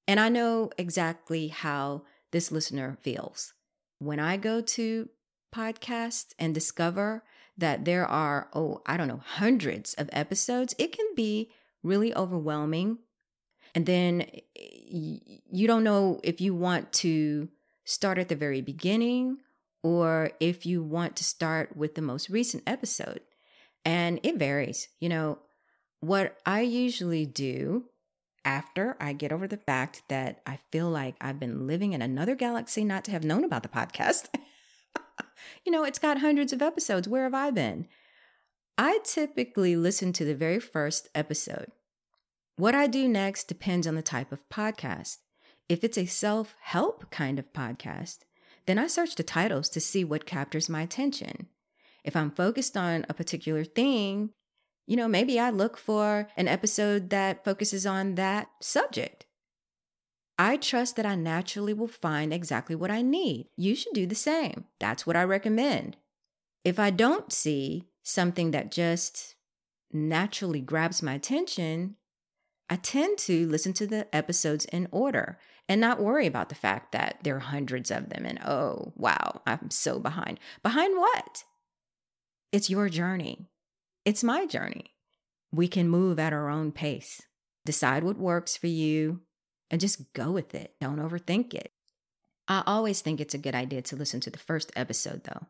And 0.07 0.19
I 0.19 0.29
know 0.29 0.71
exactly 0.77 1.49
how 1.49 2.03
this 2.33 2.51
listener 2.51 2.99
feels. 3.01 3.55
When 3.99 4.19
I 4.19 4.37
go 4.37 4.61
to 4.61 5.09
podcasts 5.55 6.35
and 6.39 6.53
discover 6.53 7.23
that 7.57 7.85
there 7.85 8.07
are, 8.07 8.49
oh, 8.53 8.83
I 8.85 8.97
don't 8.97 9.09
know, 9.09 9.23
hundreds 9.25 9.95
of 9.95 10.11
episodes, 10.13 10.75
it 10.79 10.93
can 10.93 11.07
be 11.15 11.51
really 11.83 12.15
overwhelming. 12.15 12.99
And 13.75 13.87
then 13.87 14.27
you 14.55 15.67
don't 15.67 15.85
know 15.85 16.21
if 16.25 16.41
you 16.41 16.55
want 16.55 16.93
to 16.95 17.49
start 17.85 18.19
at 18.19 18.29
the 18.29 18.37
very 18.37 18.61
beginning 18.61 19.39
or 19.83 20.33
if 20.41 20.67
you 20.67 20.83
want 20.83 21.17
to 21.17 21.25
start 21.25 21.77
with 21.77 21.95
the 21.95 22.03
most 22.03 22.29
recent 22.29 22.63
episode. 22.67 23.21
And 23.85 24.21
it 24.23 24.37
varies. 24.37 24.89
You 25.01 25.09
know, 25.09 25.39
what 26.01 26.37
I 26.45 26.61
usually 26.61 27.27
do 27.27 27.87
after 28.45 28.97
I 29.01 29.13
get 29.13 29.33
over 29.33 29.47
the 29.47 29.57
fact 29.57 30.03
that 30.09 30.41
I 30.47 30.59
feel 30.71 30.89
like 30.89 31.17
I've 31.21 31.41
been 31.41 31.67
living 31.67 31.93
in 31.93 32.03
another 32.03 32.35
galaxy 32.35 32.85
not 32.85 33.05
to 33.05 33.11
have 33.11 33.25
known 33.25 33.45
about 33.45 33.63
the 33.63 33.69
podcast. 33.69 34.29
you 35.65 35.73
know, 35.73 35.85
it's 35.85 35.99
got 35.99 36.19
hundreds 36.19 36.53
of 36.53 36.63
episodes. 36.63 37.09
Where 37.09 37.25
have 37.25 37.35
I 37.35 37.51
been? 37.51 37.89
I 38.77 39.01
typically 39.05 39.75
listen 39.75 40.13
to 40.15 40.25
the 40.25 40.35
very 40.35 40.61
first 40.61 41.09
episode. 41.15 41.73
What 42.57 42.75
I 42.75 42.87
do 42.87 43.09
next 43.09 43.49
depends 43.49 43.87
on 43.87 43.95
the 43.95 44.03
type 44.03 44.33
of 44.33 44.49
podcast. 44.49 45.19
If 45.69 45.85
it's 45.85 45.99
a 45.99 46.07
self 46.07 46.55
help 46.61 47.11
kind 47.11 47.39
of 47.39 47.53
podcast, 47.53 48.19
then 48.69 48.79
I 48.79 48.87
search 48.87 49.15
the 49.15 49.23
titles 49.23 49.69
to 49.71 49.81
see 49.81 50.05
what 50.05 50.27
captures 50.27 50.69
my 50.69 50.83
attention. 50.83 51.49
If 52.05 52.15
I'm 52.15 52.31
focused 52.31 52.77
on 52.77 53.07
a 53.09 53.15
particular 53.15 53.65
thing, 53.65 54.31
you 54.87 54.95
know, 54.97 55.09
maybe 55.09 55.41
I 55.41 55.51
look 55.51 55.79
for 55.79 56.29
an 56.37 56.49
episode 56.49 57.11
that 57.11 57.45
focuses 57.45 57.87
on 57.87 58.15
that 58.17 58.49
subject. 58.61 59.25
I 60.39 60.57
trust 60.59 60.97
that 60.97 61.07
I 61.07 61.15
naturally 61.15 61.73
will 61.73 61.89
find 61.89 62.33
exactly 62.33 62.77
what 62.77 62.91
I 62.91 63.03
need. 63.03 63.49
You 63.57 63.75
should 63.75 63.95
do 63.95 64.07
the 64.07 64.15
same. 64.15 64.67
That's 64.79 65.07
what 65.07 65.17
I 65.17 65.25
recommend. 65.25 65.97
If 66.63 66.79
I 66.79 66.91
don't 66.91 67.33
see 67.33 67.89
something 68.03 68.51
that 68.51 68.71
just 68.71 69.35
naturally 69.91 70.61
grabs 70.61 71.03
my 71.03 71.15
attention, 71.15 71.97
I 72.71 72.77
tend 72.77 73.17
to 73.21 73.49
listen 73.49 73.73
to 73.75 73.87
the 73.87 74.15
episodes 74.15 74.67
in 74.67 74.89
order 74.91 75.39
and 75.69 75.81
not 75.81 76.01
worry 76.01 76.27
about 76.27 76.49
the 76.49 76.55
fact 76.55 76.93
that 76.93 77.19
there 77.23 77.37
are 77.37 77.41
hundreds 77.41 77.91
of 77.91 78.09
them 78.09 78.25
and 78.25 78.41
oh, 78.45 78.93
wow, 78.97 79.43
I'm 79.47 79.71
so 79.71 79.99
behind. 79.99 80.41
Behind 80.63 80.97
what? 80.97 81.45
It's 82.53 82.71
your 82.71 82.89
journey. 82.89 83.47
It's 84.05 84.25
my 84.25 84.47
journey. 84.47 84.95
We 85.53 85.69
can 85.69 85.89
move 85.89 86.19
at 86.19 86.33
our 86.33 86.49
own 86.49 86.73
pace. 86.73 87.23
Decide 87.67 88.05
what 88.05 88.17
works 88.17 88.57
for 88.57 88.67
you 88.67 89.21
and 89.71 89.81
just 89.81 90.13
go 90.15 90.31
with 90.31 90.55
it. 90.55 90.75
Don't 90.81 90.99
overthink 90.99 91.53
it. 91.53 91.73
I 92.49 92.63
always 92.67 93.03
think 93.03 93.21
it's 93.21 93.35
a 93.35 93.39
good 93.39 93.55
idea 93.55 93.83
to 93.83 93.97
listen 93.97 94.21
to 94.21 94.31
the 94.31 94.39
first 94.39 94.73
episode, 94.75 95.25
though. 95.25 95.47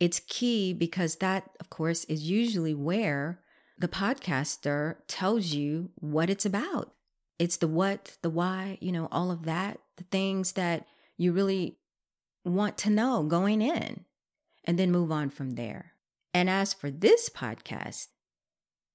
It's 0.00 0.20
key 0.20 0.72
because 0.72 1.16
that, 1.16 1.50
of 1.60 1.68
course, 1.68 2.04
is 2.04 2.30
usually 2.30 2.74
where 2.74 3.40
the 3.78 3.88
podcaster 3.88 4.96
tells 5.06 5.52
you 5.52 5.90
what 5.96 6.30
it's 6.30 6.46
about. 6.46 6.92
It's 7.38 7.56
the 7.58 7.68
what, 7.68 8.16
the 8.22 8.30
why, 8.30 8.78
you 8.80 8.92
know, 8.92 9.08
all 9.12 9.30
of 9.30 9.44
that, 9.44 9.80
the 9.96 10.04
things 10.04 10.52
that 10.52 10.86
you 11.16 11.32
really 11.32 11.78
want 12.44 12.78
to 12.78 12.90
know 12.90 13.22
going 13.22 13.60
in, 13.60 14.04
and 14.64 14.78
then 14.78 14.90
move 14.90 15.12
on 15.12 15.30
from 15.30 15.52
there. 15.52 15.92
And 16.32 16.48
as 16.48 16.72
for 16.72 16.90
this 16.90 17.28
podcast, 17.28 18.08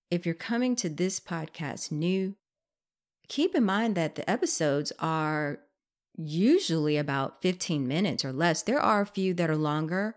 if 0.10 0.26
you're 0.26 0.36
coming 0.36 0.76
to 0.78 0.90
this 0.90 1.20
podcast 1.20 1.92
new, 1.92 2.36
keep 3.28 3.56
in 3.56 3.64
mind 3.64 3.96
that 3.96 4.16
the 4.16 4.30
episodes 4.30 4.92
are 5.00 5.60
usually 6.18 6.98
about 6.98 7.42
15 7.42 7.88
minutes 7.88 8.26
or 8.26 8.34
less. 8.34 8.62
There 8.62 8.80
are 8.80 9.02
a 9.02 9.08
few 9.08 9.34
that 9.36 9.50
are 9.50 9.56
longer, 9.56 10.16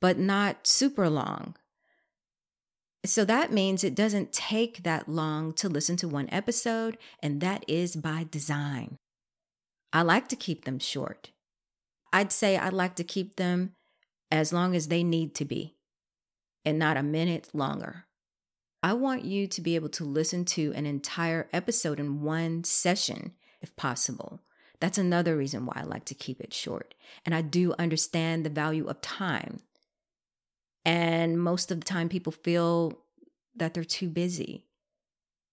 but 0.00 0.18
not 0.18 0.66
super 0.66 1.08
long. 1.08 1.56
So 3.06 3.24
that 3.24 3.52
means 3.52 3.84
it 3.84 3.94
doesn't 3.94 4.32
take 4.32 4.82
that 4.82 5.08
long 5.08 5.52
to 5.54 5.68
listen 5.68 5.96
to 5.98 6.08
one 6.08 6.28
episode, 6.30 6.98
and 7.22 7.40
that 7.40 7.64
is 7.68 7.94
by 7.96 8.26
design. 8.30 8.98
I 9.92 10.02
like 10.02 10.28
to 10.28 10.36
keep 10.36 10.64
them 10.64 10.78
short. 10.78 11.30
I'd 12.12 12.32
say 12.32 12.56
I'd 12.56 12.72
like 12.72 12.96
to 12.96 13.04
keep 13.04 13.36
them 13.36 13.72
as 14.30 14.52
long 14.52 14.74
as 14.74 14.88
they 14.88 15.04
need 15.04 15.34
to 15.36 15.44
be 15.44 15.76
and 16.64 16.78
not 16.78 16.96
a 16.96 17.02
minute 17.02 17.48
longer. 17.52 18.06
I 18.82 18.92
want 18.92 19.24
you 19.24 19.46
to 19.46 19.60
be 19.60 19.76
able 19.76 19.88
to 19.90 20.04
listen 20.04 20.44
to 20.46 20.72
an 20.74 20.84
entire 20.84 21.48
episode 21.52 22.00
in 22.00 22.22
one 22.22 22.64
session 22.64 23.32
if 23.62 23.74
possible. 23.76 24.40
That's 24.80 24.98
another 24.98 25.36
reason 25.36 25.64
why 25.64 25.74
I 25.76 25.82
like 25.84 26.04
to 26.06 26.14
keep 26.14 26.40
it 26.40 26.52
short. 26.52 26.94
And 27.24 27.34
I 27.34 27.40
do 27.40 27.74
understand 27.78 28.44
the 28.44 28.50
value 28.50 28.86
of 28.86 29.00
time. 29.00 29.60
And 30.86 31.42
most 31.42 31.72
of 31.72 31.80
the 31.80 31.84
time, 31.84 32.08
people 32.08 32.32
feel 32.32 32.96
that 33.56 33.74
they're 33.74 33.82
too 33.84 34.08
busy. 34.08 34.66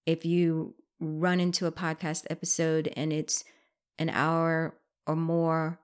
If 0.06 0.26
you 0.26 0.76
run 1.00 1.40
into 1.40 1.66
a 1.66 1.72
podcast 1.72 2.26
episode 2.30 2.94
and 2.96 3.12
it's 3.12 3.44
an 3.98 4.10
hour 4.10 4.76
or 5.08 5.16
more, 5.16 5.80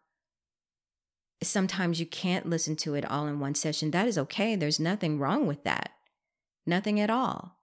sometimes 1.41 1.99
you 1.99 2.05
can't 2.05 2.47
listen 2.47 2.75
to 2.75 2.93
it 2.93 3.09
all 3.09 3.25
in 3.25 3.39
one 3.39 3.55
session. 3.55 3.89
That 3.89 4.07
is 4.07 4.19
okay. 4.19 4.55
There's 4.55 4.79
nothing 4.79 5.17
wrong 5.17 5.47
with 5.47 5.63
that. 5.63 5.93
Nothing 6.67 6.99
at 6.99 7.09
all. 7.09 7.57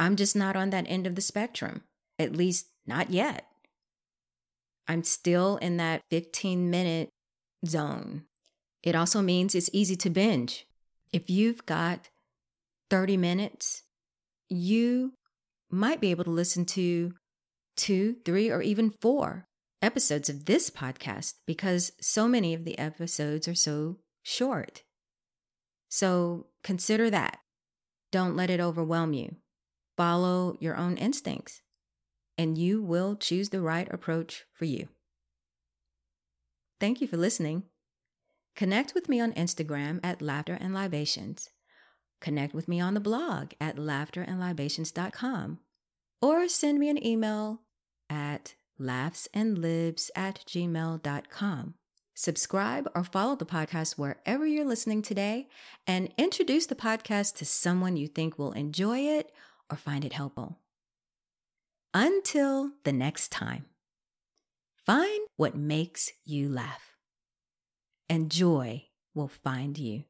I'm 0.00 0.16
just 0.16 0.34
not 0.34 0.56
on 0.56 0.70
that 0.70 0.86
end 0.88 1.06
of 1.06 1.14
the 1.14 1.22
spectrum, 1.22 1.84
at 2.18 2.34
least 2.34 2.66
not 2.84 3.10
yet. 3.10 3.46
I'm 4.88 5.04
still 5.04 5.56
in 5.58 5.76
that 5.76 6.02
15 6.10 6.68
minute 6.68 7.10
zone. 7.64 8.24
It 8.82 8.96
also 8.96 9.22
means 9.22 9.54
it's 9.54 9.70
easy 9.72 9.94
to 9.96 10.10
binge. 10.10 10.66
If 11.12 11.30
you've 11.30 11.64
got 11.66 12.08
30 12.90 13.16
minutes, 13.16 13.82
you 14.48 15.12
might 15.70 16.00
be 16.00 16.10
able 16.10 16.24
to 16.24 16.30
listen 16.30 16.64
to 16.66 17.12
two, 17.76 18.16
three, 18.24 18.50
or 18.50 18.62
even 18.62 18.90
four 18.90 19.46
episodes 19.82 20.28
of 20.28 20.46
this 20.46 20.70
podcast 20.70 21.34
because 21.46 21.92
so 22.00 22.26
many 22.26 22.54
of 22.54 22.64
the 22.64 22.78
episodes 22.78 23.46
are 23.46 23.54
so 23.54 23.98
short. 24.22 24.82
So 25.88 26.46
consider 26.62 27.10
that. 27.10 27.38
Don't 28.12 28.36
let 28.36 28.50
it 28.50 28.60
overwhelm 28.60 29.12
you. 29.12 29.36
Follow 29.96 30.56
your 30.60 30.76
own 30.76 30.96
instincts, 30.96 31.62
and 32.36 32.58
you 32.58 32.82
will 32.82 33.16
choose 33.16 33.48
the 33.48 33.62
right 33.62 33.92
approach 33.92 34.44
for 34.52 34.64
you. 34.64 34.88
Thank 36.78 37.00
you 37.00 37.08
for 37.08 37.16
listening. 37.16 37.64
Connect 38.56 38.94
with 38.94 39.08
me 39.08 39.20
on 39.20 39.32
Instagram 39.34 40.00
at 40.02 40.22
Laughter 40.22 40.56
and 40.58 40.74
Libations. 40.74 41.50
Connect 42.20 42.54
with 42.54 42.66
me 42.66 42.80
on 42.80 42.94
the 42.94 43.00
blog 43.00 43.52
at 43.60 43.76
laughterandlibations.com 43.76 45.58
or 46.22 46.48
send 46.48 46.78
me 46.78 46.88
an 46.88 47.04
email 47.06 47.60
at 48.08 48.54
laughsandlibs 48.80 50.10
at 50.16 50.42
gmail.com. 50.48 51.74
Subscribe 52.14 52.88
or 52.94 53.04
follow 53.04 53.36
the 53.36 53.44
podcast 53.44 53.98
wherever 53.98 54.46
you're 54.46 54.64
listening 54.64 55.02
today 55.02 55.48
and 55.86 56.12
introduce 56.16 56.64
the 56.64 56.74
podcast 56.74 57.36
to 57.36 57.44
someone 57.44 57.98
you 57.98 58.08
think 58.08 58.38
will 58.38 58.52
enjoy 58.52 59.00
it 59.00 59.30
or 59.70 59.76
find 59.76 60.02
it 60.02 60.14
helpful. 60.14 60.60
Until 61.92 62.70
the 62.84 62.92
next 62.92 63.30
time, 63.30 63.66
find 64.86 65.26
what 65.36 65.56
makes 65.56 66.10
you 66.24 66.48
laugh, 66.48 66.95
and 68.08 68.30
joy 68.30 68.84
will 69.14 69.28
find 69.28 69.78
you. 69.78 70.04